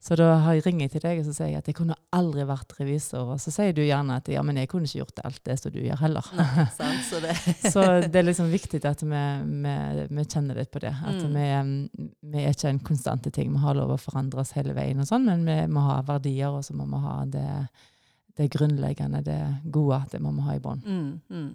[0.00, 1.94] Så da har jeg ringer jeg til deg og så sier jeg at jeg kunne
[2.16, 3.34] aldri vært revisor.
[3.34, 5.74] Og så sier du gjerne at ja, men jeg kunne ikke gjort alt det som
[5.74, 6.30] du gjør heller.
[6.38, 7.02] Nei, sant?
[7.04, 7.34] Så det
[7.74, 9.20] Så det er liksom viktig at vi,
[9.66, 9.74] vi,
[10.16, 10.94] vi kjenner litt på det.
[11.04, 11.36] At Mm.
[11.36, 13.52] vi, vi er ikke en konstante ting.
[13.52, 16.48] Vi har lov å forandre oss hele veien, og sånn, men vi må ha verdier,
[16.48, 17.46] og så må vi ha det,
[18.40, 20.00] det grunnleggende, det gode.
[20.14, 20.80] Det må vi ha i bånn.
[20.80, 21.50] mm, mm.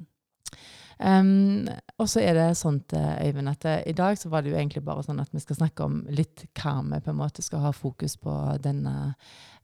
[0.95, 1.67] Um,
[1.99, 4.55] og så er det sånt, til Øyvind, at eh, i dag så var det jo
[4.55, 7.65] egentlig bare sånn at vi skal snakke om litt hva vi på en måte skal
[7.65, 8.31] ha fokus på
[8.63, 8.93] denne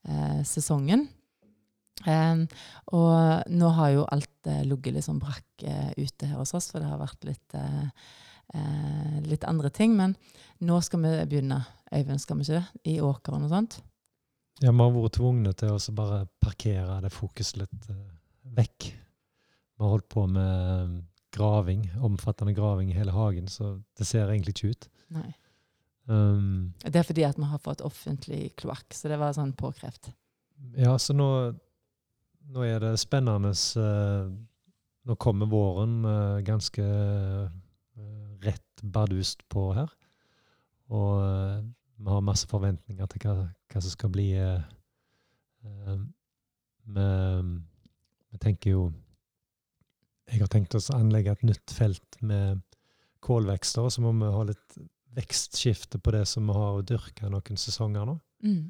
[0.03, 1.07] eh, sesongen.
[2.01, 2.47] Um,
[2.97, 6.71] og nå har jo alt eh, ligget litt sånn brakk eh, ute her hos oss,
[6.73, 8.09] for det har vært litt, eh,
[8.57, 9.95] eh, litt andre ting.
[9.99, 10.17] Men
[10.65, 12.91] nå skal vi begynne, Øyvind, skal vi ikke det?
[12.91, 13.79] I åkeren og sånt.
[14.61, 18.03] Ja, vi har vært tvungne til å bare parkere det fokuset litt eh,
[18.57, 18.91] vekk.
[19.81, 20.99] Vi har holdt på med
[21.33, 24.87] graving, omfattende graving i hele hagen, så det ser egentlig ikke ut.
[25.09, 25.31] Nei.
[26.05, 30.11] Um, Det er fordi at vi har fått offentlig kloakk, så det var sånn påkrevd.
[30.77, 31.29] ja, så nå,
[32.53, 33.55] nå er det spennende.
[33.81, 34.29] eh,
[35.09, 36.05] nå kommer våren
[36.45, 37.49] ganske eh,
[38.45, 39.89] rett bardust på her.
[40.93, 41.63] Og eh,
[41.97, 44.29] vi har masse forventninger til hva, hva som skal bli
[48.31, 48.91] vi tenker jo
[50.31, 52.61] Jeg har tenkt oss å anlegge et nytt felt med
[53.21, 54.77] kålvekster, og så må vi ha litt
[55.15, 58.15] vekstskifte på det som vi har dyrka noen sesonger nå.
[58.45, 58.61] Mm.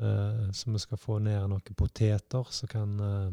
[0.00, 3.28] Uh, så vi skal få ned noen poteter som kan uh,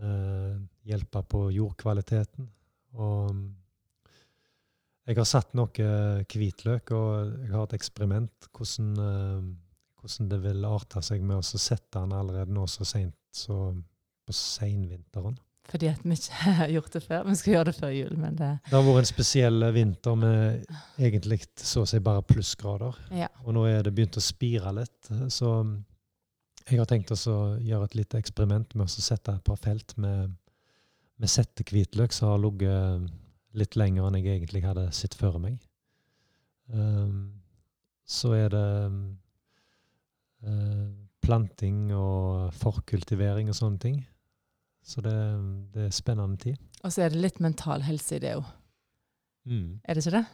[0.00, 0.56] uh,
[0.88, 2.50] hjelpe på jordkvaliteten.
[2.96, 3.46] Og um,
[5.06, 5.88] jeg har satt noe
[6.26, 8.88] hvitløk, og jeg har et eksperiment hvordan,
[10.00, 13.14] hvordan det vil arte seg med å sette den allerede nå så seint
[13.46, 15.36] på seinvinteren.
[15.66, 17.26] Fordi at vi ikke har gjort det før.
[17.26, 20.64] Vi skal gjøre det før jul, men det Det har vært en spesiell vinter med
[20.98, 22.98] egentlig så å si bare plussgrader.
[23.16, 23.28] Ja.
[23.44, 25.10] Og nå er det begynt å spire litt.
[25.32, 25.52] Så
[26.66, 30.34] jeg har tenkt å gjøre et lite eksperiment med å sette et par felt med,
[31.16, 33.10] med settehvitløk som har ligget
[33.56, 35.58] litt lenger enn jeg egentlig hadde sett for meg.
[36.66, 37.38] Um,
[38.06, 39.16] så er det um,
[41.22, 43.96] planting og forkultivering og sånne ting.
[44.86, 45.14] Så det,
[45.74, 46.56] det er spennende tid.
[46.84, 48.44] Og så er det litt mental helse i det òg.
[49.50, 49.80] Mm.
[49.84, 50.26] Er det ikke det?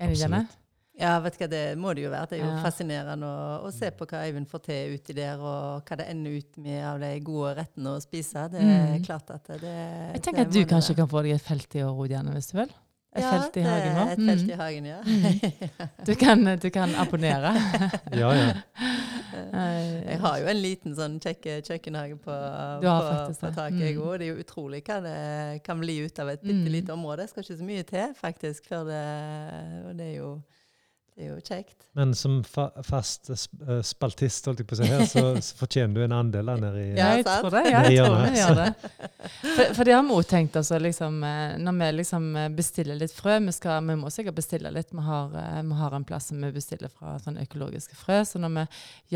[0.00, 0.24] Er det det?
[0.30, 0.56] Absolutt.
[1.00, 2.28] Ja, vet du hva, det må det jo være.
[2.30, 2.62] Det er jo Ja.
[2.62, 6.36] fascinerende å, å se på hva Øyvind får til uti der, og hva det ender
[6.38, 8.46] ut med av de gode rettene å spise.
[8.52, 9.04] Det er Mm.
[9.06, 10.96] klart at det Jeg det tenker at du kanskje være.
[10.96, 12.72] kan få deg et felt i år, gjerne, hvis du vil?
[13.10, 14.10] Et ja, felt i hagen det vår?
[14.12, 14.50] Et felt Mm.
[14.50, 14.98] i hagen, ja.
[16.06, 17.50] Du kan, du kan abonnere.
[18.20, 18.52] Ja, ja.
[20.06, 22.34] Jeg har jo en liten sånn kjekk kjøkkenhage på,
[22.84, 22.94] på,
[23.40, 24.02] på taket, jeg Mm.
[24.06, 24.18] òg.
[24.18, 26.72] Det er jo utrolig hva det kan bli ut av et bitte Mm.
[26.72, 27.24] lite område.
[27.26, 29.02] Det skal ikke så mye til, faktisk, før det
[29.90, 30.30] Og det er jo,
[31.20, 31.84] det er jo kjekt.
[31.98, 35.98] Men som fa fast eh, spaltist, holdt jeg på å si her, så, så fortjener
[35.98, 37.62] du en andel der nede i Ja, jeg tror det.
[37.68, 38.68] Ja, jeg tror vi gjør det.
[39.42, 43.00] For, for det har vi òg tenkt altså, liksom, eh, når vi liksom eh, bestiller
[43.00, 44.94] litt frø Vi, skal, vi må sikkert bestille litt.
[44.96, 45.36] Vi har,
[45.68, 48.22] vi har en plass som vi bestiller fra sånn økologiske frø.
[48.24, 48.66] Så når vi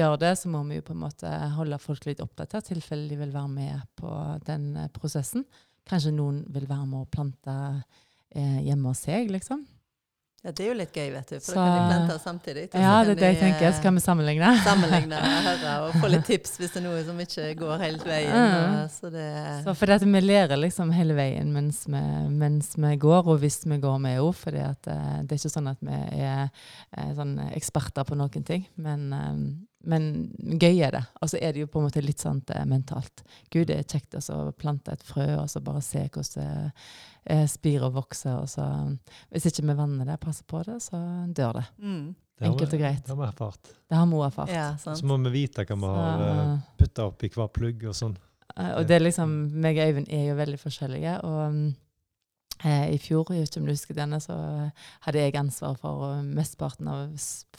[0.01, 3.09] gjør det, så må vi jo på en måte holde folk litt oppdatert, i tilfelle
[3.09, 4.13] de vil være med på
[4.45, 5.47] den prosessen.
[5.89, 7.55] Kanskje noen vil være med og plante
[8.35, 9.65] eh, hjemme hos seg, liksom.
[10.45, 12.65] Ja, det er jo litt gøy, vet du, Så- for da kan de plante samtidig.
[12.75, 13.67] Ja, det er det jeg tenker.
[13.67, 14.51] eh, Så kan vi sammenligne.
[14.69, 18.05] sammenligne og høre og få litt tips hvis det er noe som ikke går helt
[18.05, 18.35] veien.
[18.35, 18.75] Mm.
[18.85, 22.97] Og, så det, Så fordi at vi lærer liksom hele veien mens vi, mens vi
[23.01, 24.35] går, og hvis vi går med òg.
[24.35, 26.51] For det er ikke sånn at vi er
[26.97, 28.67] er sånn eksperter på noen ting.
[28.77, 30.09] Men, eh, men
[30.61, 31.03] gøy er det.
[31.23, 33.23] Og så er det jo på en måte litt sånn eh, mentalt.
[33.51, 36.73] Gud, det er kjekt altså, å plante et frø og så bare se hvordan det
[37.27, 38.37] eh, spirer og vokser.
[38.43, 38.67] Og så,
[39.31, 41.01] hvis ikke vi vanner det, passer på det, så
[41.37, 41.67] dør det.
[41.79, 42.05] mm,
[42.41, 43.03] vi- Enkelt og greit.
[43.07, 43.73] Det har vi erfart.
[43.89, 44.51] Det har mor erfart.
[44.51, 44.99] ja, sant.
[44.99, 46.27] Så må vi vite hva vi har
[46.57, 48.17] opp putta oppi hver plugg og sånn.
[48.57, 49.31] Eh, Og det er liksom,
[49.61, 51.15] meg og Øyvind er jo veldig forskjellige.
[51.25, 51.75] Og mm, eh,
[52.63, 54.35] i fjor, jeg vet ikke om du husker denne, så
[55.05, 57.15] hadde jeg ansvar for eh, mesteparten av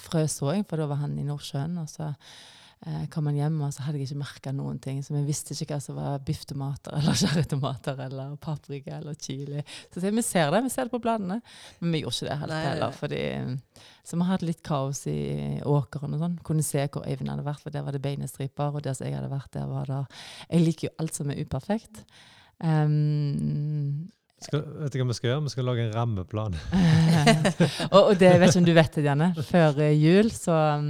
[0.08, 1.76] frøsåing, for da var han i Nordsjøen.
[1.82, 5.04] Og så eh, kom han hjem, og så hadde jeg ikke merka noen ting.
[5.06, 9.62] Så vi visste ikke hva som var bifftomater eller cherrytomater eller paprika eller chili.
[9.92, 11.42] Så jeg, vi ser det, vi ser det på bladene.
[11.82, 12.98] Men vi gjorde ikke det helt heller.
[13.02, 13.24] Fordi,
[14.08, 15.20] så vi hadde litt kaos i
[15.62, 16.42] åkeren og sånn.
[16.48, 18.74] Kunne se hvor Øyvind hadde vært, for der var det beinestriper.
[18.74, 20.04] Og der som jeg hadde vært, der var det
[20.50, 22.06] Jeg liker jo alt som er uperfekt.
[22.64, 24.08] Um,
[24.46, 25.44] Skal, vet du hva vi skal gjøre?
[25.48, 26.56] Vi skal lage en rammeplan.
[27.96, 29.32] og, og det vet ikke om du vet det, Janne.
[29.50, 30.90] Før eh, jul så, um,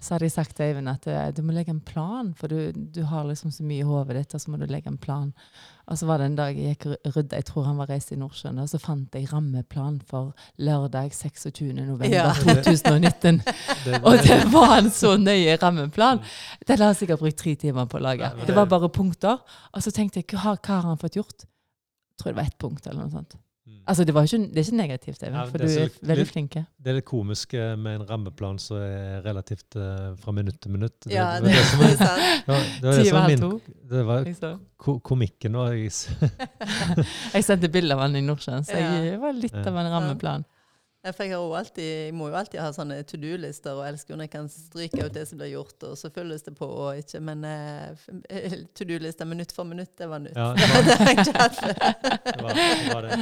[0.00, 2.70] så hadde jeg sagt til Øyvind at eh, du må legge en plan, for du,
[2.74, 5.30] du har liksom så mye i hodet ditt, og så må du legge en plan.
[5.90, 6.84] Og så var det en dag jeg gikk
[7.16, 10.28] rydda, jeg tror han var reist i Nordsjøen, og så fant jeg rammeplan for
[10.62, 11.72] lørdag 26.
[11.80, 12.28] november Ja.
[12.36, 13.40] 2019.
[13.86, 16.20] Det, Og det var en så nøye rammeplan.
[16.68, 18.28] Den har jeg sikkert brukt tre timer på å lage.
[18.38, 19.40] Det det- var bare punkter.
[19.74, 21.46] Og så tenkte jeg, hva, hva har han fått gjort?
[22.20, 23.36] Tror det var ett punkt eller noe sånt.
[23.70, 23.82] Mm.
[23.86, 25.90] Altså, det, var ikke, det er ikke negativt, Eivind, Ja, for det du er er
[26.08, 26.54] veldig litt- flink.
[26.80, 30.72] det er litt komisk eh, med en rammeplan som er relativt uh, fra minutt til
[30.74, 30.96] minutt.
[31.04, 32.48] Det, Ja, det, det, det det er sant.
[32.50, 33.60] ja, det var det var min.
[33.90, 35.54] Det var ko komikken.
[35.60, 35.92] Og jeg,
[37.34, 40.44] Jeg sendte bilde av han i Nordsjøen, så jeg var litt av en rammeplan.
[41.00, 44.18] Jeg, har jo alltid, jeg må jo alltid ha sånne to do-lister, og elsker jo
[44.20, 46.98] når jeg kan stryke ut det som blir gjort, og så følges det på og
[47.00, 47.22] ikke.
[47.24, 48.02] Men uh,
[48.76, 50.36] to do-lista minutt for minutt, det var nytt.
[50.36, 51.56] ja, det det var, har jeg ikke hatt
[52.36, 53.18] det var, det var det.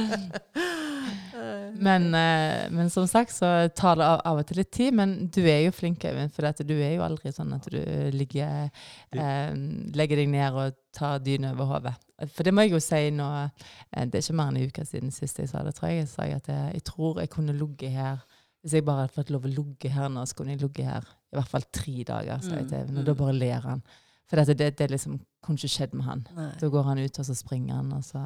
[1.39, 4.91] Eh, Men, uh, men som sagt så tar det av, av og til litt tid.
[4.99, 7.79] Men du er jo flink, Eivind, for du er jo aldri sånn at du
[8.11, 8.67] ligger,
[9.15, 9.55] uh,
[9.95, 11.95] legger deg ned og tar dyne over hodet.
[12.27, 14.85] For det må jeg jo si nå eh, Det er ikke mer enn en uke
[14.85, 16.01] siden sist jeg sa det, tror jeg.
[16.03, 18.17] Jeg sa at jeg, jeg tror jeg kunne ligget her
[18.61, 21.05] Hvis jeg bare hadde fått lov å ligge her nå, så kunne jeg ligget her
[21.31, 22.97] i hvert fall tre dager, sa jeg til Øyvind.
[22.99, 23.17] Og da Mm.
[23.19, 23.81] bare ler han.
[24.27, 26.27] For det, det, det liksom kunne ikke skjedd med han.
[26.35, 26.49] Nei.
[26.59, 28.23] Da går han ut, og så springer han, og så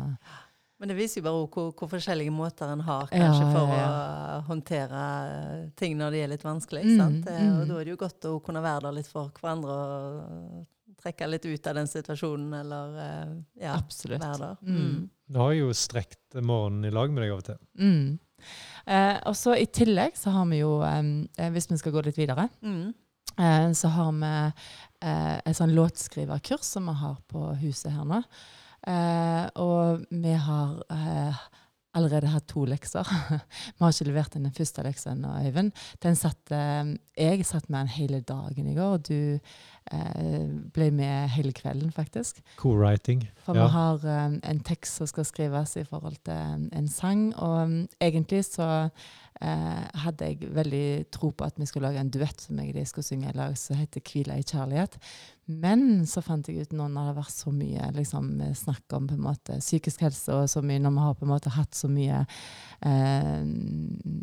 [0.83, 3.69] Men det viser jo bare hvor, hvor forskjellige måter en har Ja, kanskje ja, for
[3.71, 3.83] ja.
[3.87, 6.81] å håndtere eh, ting når det er litt vanskelig.
[6.83, 7.29] Mm, sant?
[7.31, 7.53] Mm.
[7.61, 11.29] Og da er det jo godt å kunne være der litt for hverandre og trekke
[11.31, 13.31] litt ut av den situasjonen, eller eh,
[13.63, 14.19] ja, absolutt.
[14.25, 14.59] være der.
[14.67, 14.97] Mm.
[15.31, 17.61] Du har jo strekt morgenen i lag med deg av og til.
[17.79, 18.19] Mm.
[18.91, 22.19] Eh, og så I tillegg så har vi jo, eh, hvis vi skal gå litt
[22.19, 22.91] videre, Mm.
[23.39, 24.33] eh, så har vi
[25.07, 28.19] eh, et sånn låtskriverkurs som vi har på huset her nå.
[28.87, 31.43] Eh, og vi har eh,
[31.97, 33.07] allerede hatt to lekser.
[33.75, 35.71] vi har ikke levert inn den første leksa ennå, Øyvind.
[36.03, 39.39] Den satt, eh, jeg satt med den hele dagen i går, og du
[40.73, 42.39] ble med hele kvelden, faktisk.
[42.57, 43.27] Co-writing.
[43.45, 43.65] For Ja.
[43.65, 47.35] vi har um, en tekst som skal skrives i forhold til en, en sang.
[47.35, 48.89] Og um, egentlig så
[49.43, 52.79] uh, hadde jeg veldig tro på at vi skulle lage en duett som jeg og
[52.79, 54.97] de skulle synge i lag, som heter 'Hvile i kjærlighet'.
[55.47, 59.07] Men så fant jeg ut nå når det har vært så mye liksom, snakk om
[59.07, 61.75] på en måte, psykisk helse, og så mye, når vi har på en måte hatt
[61.75, 62.25] så mye
[62.81, 63.41] eh,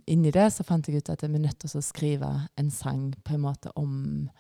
[0.07, 3.11] inni det, så fant jeg ut at vi er nødt til å skrive en sang
[3.25, 4.31] på en måte om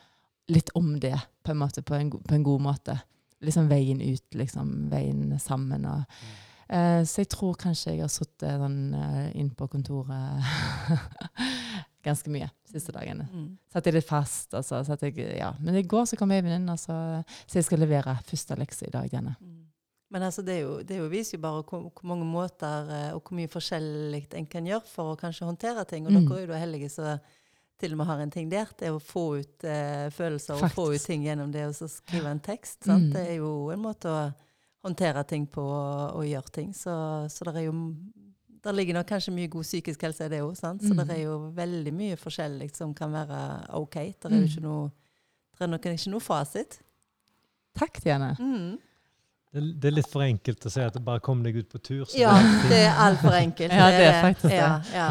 [0.50, 1.14] litt om det,
[1.46, 2.98] på en måte, på en, på en god måte
[3.40, 5.86] liksom veien ut, liksom veien sammen.
[5.88, 6.20] Og,
[6.68, 10.44] eh, så jeg tror kanskje jeg har sittet sånn eh, inn på kontoret
[12.04, 13.26] ganske mye siste dagene.
[13.32, 13.48] Mm.
[13.72, 15.54] Satt jeg litt fast, og så satt jeg Ja.
[15.60, 16.96] Men i går så kom Øyvind inn, og så,
[17.46, 19.12] så jeg skal levere første lekse i dag.
[19.40, 19.56] Mm.
[20.10, 23.22] Men altså, det, jo, det er viser jo bare hvor, hvor mange måter eh, og
[23.22, 26.06] hvor mye forskjellig en kan gjøre for å kanskje håndtere ting.
[26.06, 26.24] Og Mm.
[26.26, 27.20] dere er jo da heldige som
[27.80, 28.68] til og med har en ting der.
[28.78, 32.30] Det er å få ut eh, følelser og få ut ting gjennom det så skrive
[32.30, 32.82] en tekst.
[32.84, 33.08] Sant?
[33.08, 33.12] Mm.
[33.16, 34.20] Det er jo en måte å
[34.84, 36.70] håndtere ting på og, og gjøre ting.
[36.76, 36.92] Så,
[37.32, 37.74] så det er jo
[38.60, 40.52] der ligger nok kanskje mye god psykisk helse i det òg.
[40.60, 40.98] Så Mm.
[41.08, 43.40] det er jo veldig mye forskjellig som kan være
[43.80, 43.94] OK.
[44.20, 44.48] Det er jo Mm.
[44.50, 44.90] ikke noe,
[45.56, 46.78] det er nok ikke noe fasit.
[47.78, 48.34] Takk, Diane.
[48.38, 48.78] Mm.
[49.52, 52.04] Det, det er litt for enkelt å si at bare kom deg ut på tur.
[52.04, 53.72] så Ja, det er det er altfor enkelt.
[53.80, 54.60] Ja, det er faktisk det.
[54.60, 55.08] Ja, ja.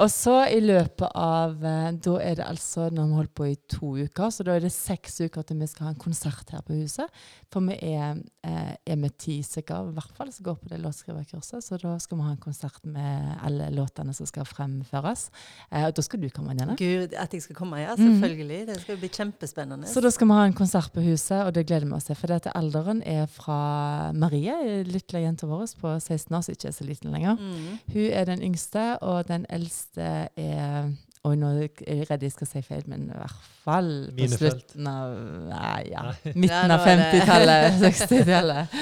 [0.00, 3.56] Og så i løpet av eh, Da er det altså Når vi holdt på i
[3.70, 6.62] to uker, så da er det seks uker til vi skal ha en konsert her
[6.64, 7.10] på huset.
[7.52, 10.80] For vi er, eh, er med ti stykker, i hvert fall, som går på det
[10.82, 11.62] låtskriverkurset.
[11.62, 15.28] Så da skal vi ha en konsert med alle låtene som skal fremføres.
[15.70, 16.76] Eh, og da skal du komme, Janne.
[16.80, 17.94] Gud, at jeg skal komme, ja.
[17.98, 18.02] Mm.
[18.06, 18.60] Selvfølgelig.
[18.72, 19.92] Det skal bli kjempespennende.
[19.92, 22.18] Så da skal vi ha en konsert på huset, og det gleder vi oss til.
[22.18, 26.76] For dette alderen er fra Marie, lille jenta vår på 16 år, som ikke er
[26.76, 27.38] så liten lenger.
[27.38, 27.78] Mm.
[27.92, 32.48] Hun er den yngste, og den eldste er Oi, nå er jeg redd jeg skal
[32.50, 34.64] si feil, men i hvert fall på Minefelt.
[34.72, 35.12] slutten av
[35.52, 36.00] Nei, ja.
[36.08, 36.32] Nei.
[36.42, 38.78] Midten Ja, av er 50-tallet, 60-tallet.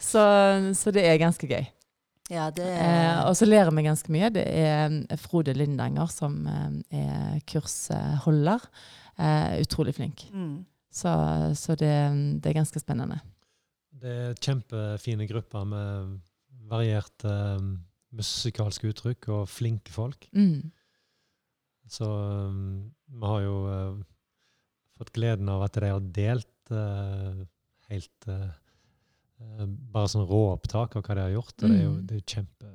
[0.00, 0.22] Så,
[0.80, 1.66] så det er ganske gøy.
[2.32, 4.30] Ja, det Eh, er og så lærer vi ganske mye.
[4.32, 8.64] Det er eh, Frode Lindanger som eh, er kursholder.
[9.18, 10.24] Eh, utrolig flink.
[10.32, 10.64] mm.
[10.98, 11.10] Så,
[11.54, 11.92] så det,
[12.42, 13.20] det er ganske spennende.
[13.92, 16.16] Det er kjempefine grupper med
[16.70, 17.74] variert um,
[18.16, 20.28] musikalske uttrykk og flinke folk.
[20.32, 20.70] Mm.
[21.88, 24.00] Så um, vi har jo uh,
[24.98, 27.44] fått gleden av at de har delt uh,
[27.92, 28.48] helt uh,
[29.38, 31.54] Bare sånn råopptak av hva de har gjort.
[31.62, 32.06] Og det er jo, Mm.
[32.08, 32.70] det er jo kjempe,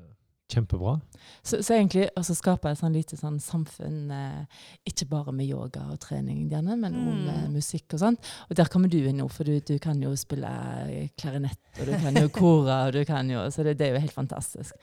[0.52, 0.98] kjempebra.
[1.44, 5.86] Så, så egentlig altså skape et sånn lite sånn samfunn, eh, ikke bare med yoga
[5.94, 8.30] og trening, gjerne, men også om med musikk og sånt.
[8.50, 10.50] Og der kommer du inn nå, for du, du kan jo spille
[10.90, 13.96] eh, klarinett, og du kan jo kore, og du kan jo Så det, det er
[13.96, 14.76] jo helt fantastisk.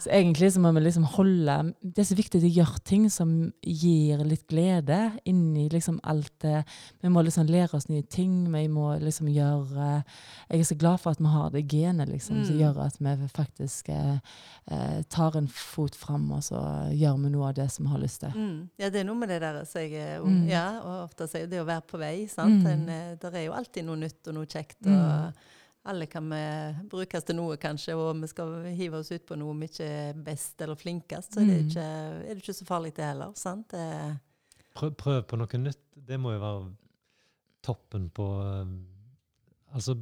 [0.00, 3.34] Så egentlig så må vi liksom holde Det er så viktig å gjøre ting som
[3.60, 4.96] gir litt glede
[5.28, 6.62] inni liksom alt det
[7.02, 9.90] Vi må liksom lære oss nye ting, vi må liksom gjøre
[10.48, 12.60] Jeg er så glad for at vi har det genet, liksom, som Mm.
[12.62, 14.18] gjør at vi faktisk eh,
[14.70, 16.58] eh, tar en fot fram, og så
[16.92, 18.30] gjør vi noe av det som vi har lyst til.
[18.36, 18.68] Mm.
[18.78, 20.46] Ja, det er noe med det der som jeg, er- Mm.
[20.48, 22.26] Ja, og ofte sier det å være på vei.
[22.26, 22.62] sant?
[22.62, 22.66] Mm.
[22.66, 24.80] En, eh, der er jo alltid noe nytt og noe kjekt.
[24.84, 24.92] Mm.
[24.98, 25.32] og
[25.86, 29.54] Alle kan vi brukes til noe, kanskje, og vi skal hive oss ut på noe
[29.58, 31.68] vi ikke er best eller flinkest, så er, det Mm.
[31.70, 31.86] ikke,
[32.30, 33.32] er det ikke så farlig det heller.
[33.34, 33.68] sant?
[33.70, 34.18] Det,
[34.74, 35.78] Prøv, prøv på noe nytt.
[36.06, 36.72] Det må jo være
[37.62, 38.26] toppen på
[38.62, 38.86] um,
[39.74, 39.94] Altså,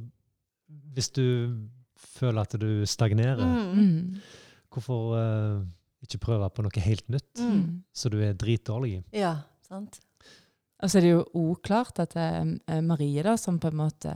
[0.93, 1.55] hvis du
[1.95, 3.37] føler at du stagnerer,
[3.75, 4.15] mm.
[4.69, 4.75] Mm.
[4.75, 5.65] hvorfor uh,
[6.05, 7.83] ikke prøve på noe helt nytt, Mm.
[7.93, 9.03] så du er dritdårlig i?
[9.19, 9.99] Ja, sant?
[10.81, 14.13] Og så er det jo oklart at uh, Marie, da, som på en måte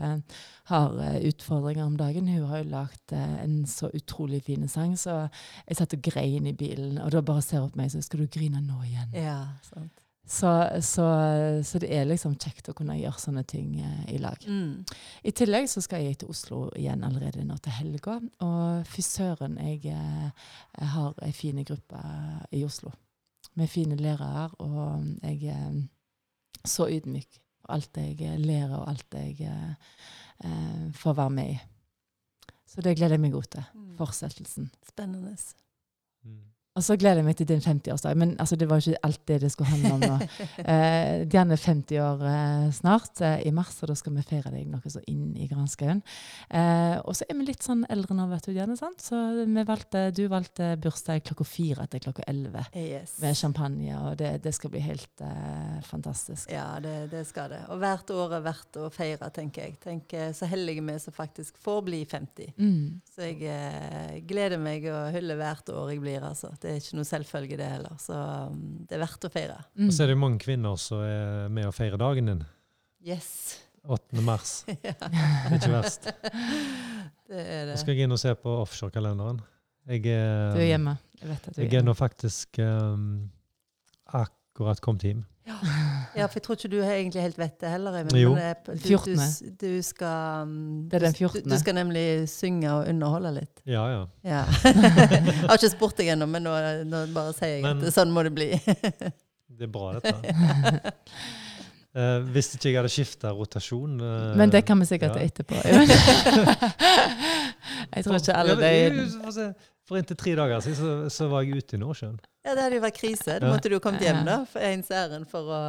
[0.70, 5.30] har uh, utfordringer om dagen, hun har jo lagd en så utrolig fin sang, så
[5.68, 8.24] jeg satt og grein i bilen, og da bare ser hun på meg, så skal
[8.24, 9.12] du grine nå igjen.
[9.14, 10.03] Ja, sant.
[10.26, 11.06] Så, så,
[11.68, 14.40] så det er liksom kjekt å kunne gjøre sånne ting eh, i lag.
[14.48, 14.86] Mm.
[15.28, 18.16] I tillegg så skal jeg til Oslo igjen allerede nå til helga.
[18.46, 22.04] Og fy søren, jeg, eh, jeg har ei fin gruppe
[22.56, 22.94] i Oslo.
[23.60, 25.84] Med fine lærere, og jeg er
[26.64, 29.76] så ydmyk for alt jeg eh, lærer, og alt jeg eh,
[30.48, 31.60] eh, får være med i.
[32.68, 33.70] Så det gleder jeg meg godt til.
[33.76, 33.94] Mm.
[34.00, 34.72] Fortsettelsen.
[34.88, 35.36] Spennende.
[36.24, 36.53] Mm.
[36.74, 38.16] Og så gleder jeg meg til din 50-årsdag.
[38.18, 40.16] Men altså, det var jo ikke alt det det skulle handle om nå.
[40.74, 44.50] Eh, Dianne er 50 år eh, snart, eh, i mars, og da skal vi feire
[44.54, 46.00] deg noe så inn i granskauen.
[46.50, 48.78] Eh, og så er vi litt sånn eldre nå, vet du, Dianne.
[48.80, 49.04] sant?
[49.04, 53.18] Så vi valgte, du valgte bursdag klokka fire til klokka elleve Yes.
[53.22, 56.50] med champagne, og det, det skal bli helt eh, fantastisk.
[56.54, 57.62] Ja, det, det skal det.
[57.74, 59.78] Og hvert år er verdt å feire, tenker jeg.
[59.84, 62.54] Tenker, så heldige vi som faktisk får bli 50.
[62.58, 63.02] Mm.
[63.14, 66.54] Så jeg eh, gleder meg og hyller hvert år jeg blir, altså.
[66.64, 67.96] Det er ikke noe selvfølge, det heller.
[68.00, 69.58] Så um, det er verdt å feire.
[69.76, 69.90] Mm.
[69.90, 72.46] Og så er det jo mange kvinner som er med og feirer dagen din.
[73.04, 73.60] Yes.
[73.84, 74.22] 8.
[74.24, 74.54] mars.
[74.88, 75.10] ja, Det
[75.50, 76.08] er ikke verst.
[77.30, 79.42] det er Nå skal jeg inn og se på offshorekalenderen.
[79.92, 80.96] Jeg Du er er, hjemme.
[81.20, 83.10] Jeg vet at du er jeg er nå faktisk um,
[84.08, 85.26] akkurat kommet hjem.
[85.44, 87.92] Ja, for jeg tror ikke du egentlig helt vet det heller.
[88.06, 88.30] Men, Jo.
[88.34, 89.16] men det er Du, du,
[89.66, 91.44] du skal um, Det er den 14..
[91.44, 93.62] Du, du skal nemlig synge og underholde litt.
[93.66, 94.06] Ja, ja.
[94.24, 94.44] Ja.
[94.64, 96.56] jeg har ikke spurt deg ennå, men nå,
[96.88, 98.52] nå bare sier jeg Men- at sånn må det bli.
[99.54, 100.14] Det er bra, dette.
[101.94, 105.28] Uh, hvis ikke jeg hadde skifta rotasjon uh, Men det kan vi sikkert ja.
[105.28, 105.54] etterpå.
[107.94, 109.06] jeg tror ikke alle Ja, men,
[109.38, 109.46] de
[109.86, 112.18] for inntil tre dager siden så, så var jeg ute i Nordsjøen.
[112.44, 113.38] Ja, det hadde jo vært krise.
[113.40, 115.60] Da måtte du jo kommet hjem da, for ens ærend for å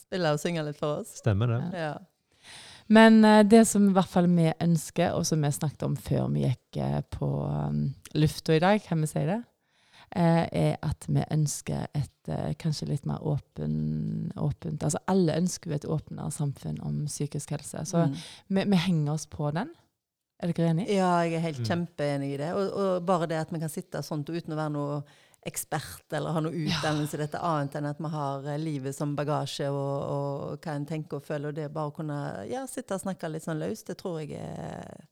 [0.00, 1.10] spille og synge litt for oss.
[1.20, 1.60] Stemmer det.
[1.76, 1.92] Ja.
[2.90, 6.30] Men eh, det som i hvert fall vi ønsker, og som vi snakket om før
[6.34, 7.84] vi gikk eh, på um,
[8.18, 9.36] lufta i dag, kan vi si det,
[10.16, 12.08] eh, er at vi ønsker et
[12.62, 17.84] kanskje litt mer åpen, åpent Altså alle ønsker jo et åpnere samfunn om psykisk helse.
[17.90, 18.14] Så Mm.
[18.48, 19.70] vi, vi henger oss på den.
[20.40, 20.88] Er dere enig?
[20.88, 21.66] ja, jeg er helt Mm.
[21.66, 22.52] kjempeenig i det.
[22.54, 25.02] Og, og bare det at vi kan sitte sånn uten å være noe
[25.46, 29.14] ekspert eller har noe utdannelse i dette, annet enn at vi har eh, livet som
[29.16, 32.18] bagasje og, og hva en tenker og føler, og det bare å kunne
[32.50, 35.08] ja, sitte og snakke litt sånn løst, det tror jeg er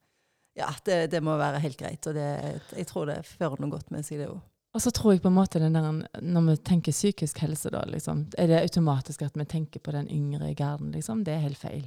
[0.58, 2.06] Ja, det, det må være helt greit.
[2.10, 2.28] Og det,
[2.74, 4.40] jeg tror det fører noe godt med seg, det òg.
[4.74, 5.86] Og så tror jeg på en måte den der,
[6.20, 10.10] Når vi tenker psykisk helse, da, liksom, er det automatisk at vi tenker på den
[10.12, 10.92] yngre garden.
[10.92, 11.22] Liksom.
[11.24, 11.86] Det er helt feil.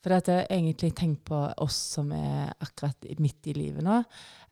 [0.00, 3.98] For at jeg egentlig tenkt på oss som er akkurat midt i livet nå.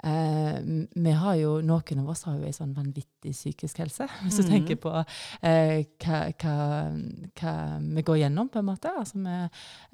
[0.05, 0.59] Eh,
[0.92, 4.11] vi har jo, Noen av oss har jo en sånn vanvittig psykisk helse.
[4.26, 4.51] Hvis du mm.
[4.53, 6.57] tenker på eh, hva, hva,
[7.40, 8.92] hva vi går gjennom, på en måte.
[8.92, 9.38] Altså vi,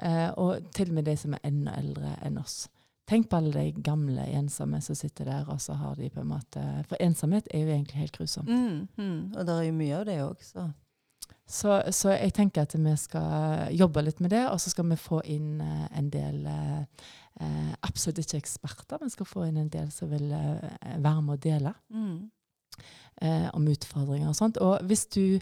[0.08, 2.64] eh, og til og med de som er enda eldre enn oss.
[3.06, 6.30] Tenk på alle de gamle ensomme som sitter der, og så har de på en
[6.30, 8.48] måte For ensomhet er jo egentlig helt grusomt.
[8.48, 9.18] Mm, mm.
[9.36, 10.70] Og det er jo mye av det òg, så.
[11.46, 14.96] Så, så jeg tenker at vi skal jobbe litt med det, og så skal vi
[14.96, 17.10] få inn uh, en del eh,
[17.84, 20.62] Absolutt ikke eksperter, men skal få inn en del som vil uh,
[21.02, 22.30] være med å dele Mm.
[23.54, 24.56] om utfordringer og sånt.
[24.58, 25.38] Og hvis du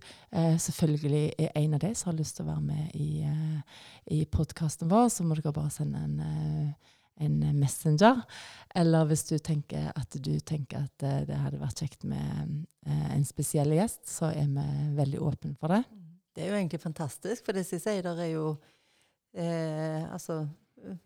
[0.60, 3.24] selvfølgelig er en av de som har lyst til å være med i,
[4.12, 6.18] i podkasten vår, så må dere bare sende en,
[7.20, 8.22] en messenger.
[8.74, 13.08] Eller hvis du tenker at du tenker at eh, det hadde vært kjekt med eh,
[13.16, 15.82] en spesiell gjest, så er vi veldig åpne for det.
[16.32, 18.46] Det er jo egentlig fantastisk, for det som jeg sier, der er jo
[19.34, 20.46] eh, altså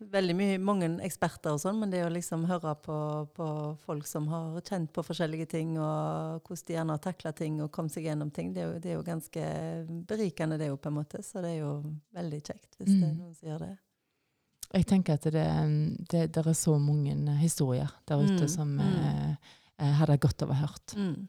[0.00, 2.94] veldig mye, mange eksperter og sånn, men det å liksom høre på,
[3.36, 3.48] på
[3.84, 7.68] folk som har kjent på forskjellige ting, og hvordan de gjerne har takla ting og
[7.74, 9.42] kommet seg gjennom ting, det er, jo, det er jo ganske
[10.09, 11.20] berikende, det jo på en måte.
[11.26, 11.74] Så det er jo
[12.16, 13.18] veldig kjekt hvis det er Mm.
[13.20, 13.74] noen som gjør det.
[14.72, 15.46] Jeg tenker at det,
[16.10, 18.80] det, det er så mange historier der ute Mm, som mm.
[18.80, 20.96] eh, eh, hadde godt av å hørt.
[20.96, 21.28] Mm.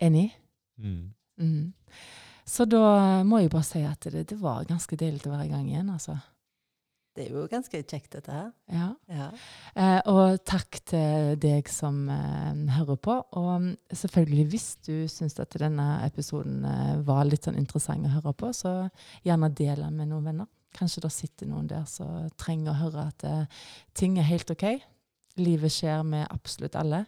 [0.00, 0.26] Enig?
[0.78, 1.12] Mm.
[1.40, 1.72] Mm.
[2.44, 5.52] Så da må jeg bare si at det, det var ganske deilig å være i
[5.52, 6.18] gang igjen, altså.
[7.16, 8.50] Det er jo ganske kjekt, dette her.
[8.70, 8.86] Ja.
[9.10, 9.26] Ja.
[9.74, 13.16] Eh, og takk til deg som eh, hører på.
[13.36, 18.14] Og mm, selvfølgelig, hvis du syns at denne episoden eh, var litt sånn interessant å
[18.14, 18.74] høre på, så
[19.26, 20.50] gjerne del den med noen venner.
[20.76, 23.64] Kanskje det sitter noen der som trenger å høre at eh,
[23.96, 24.66] ting er helt OK.
[25.40, 27.04] Livet skjer med absolutt alle.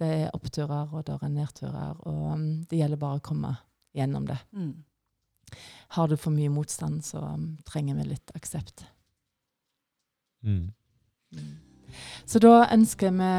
[0.00, 3.50] Det er oppturer og det er nedturer, og um, det gjelder bare å komme
[3.96, 4.38] gjennom det.
[4.56, 4.72] Mm.
[5.96, 8.86] Har du for mye motstand, så um, trenger vi litt aksept.
[10.40, 10.70] Mm.
[12.24, 13.30] Så da ønsker vi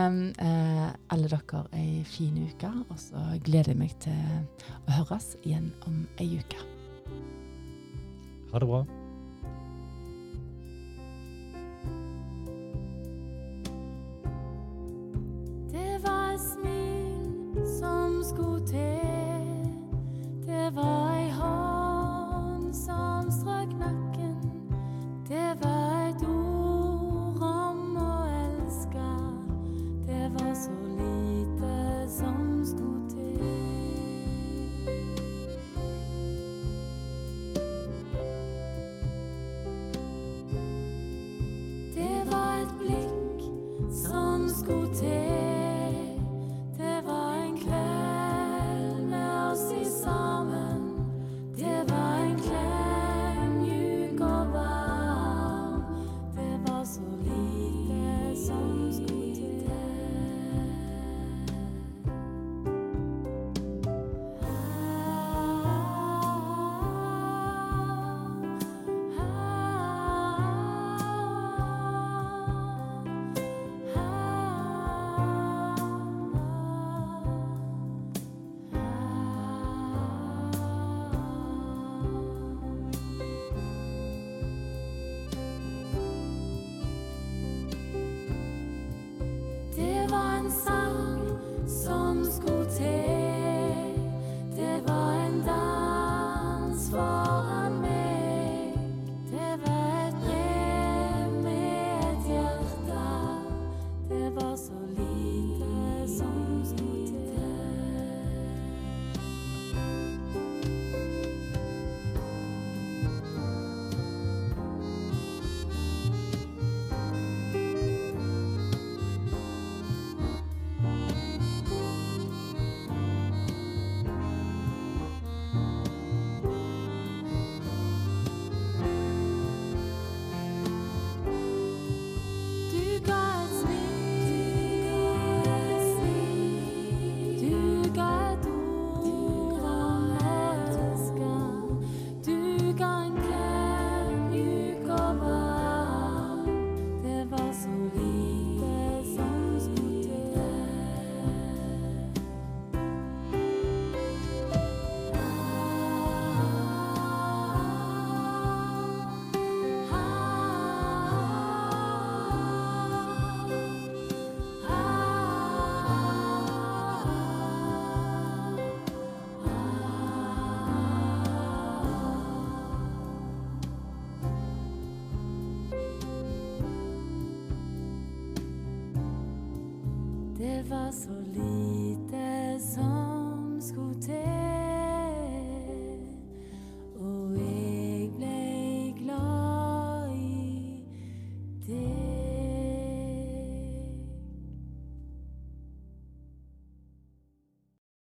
[0.43, 5.71] eh, alle dere ei fin uke, og så gleder jeg meg til å høres igjen
[5.87, 6.65] om ei uke.
[8.51, 9.00] Ha det bra.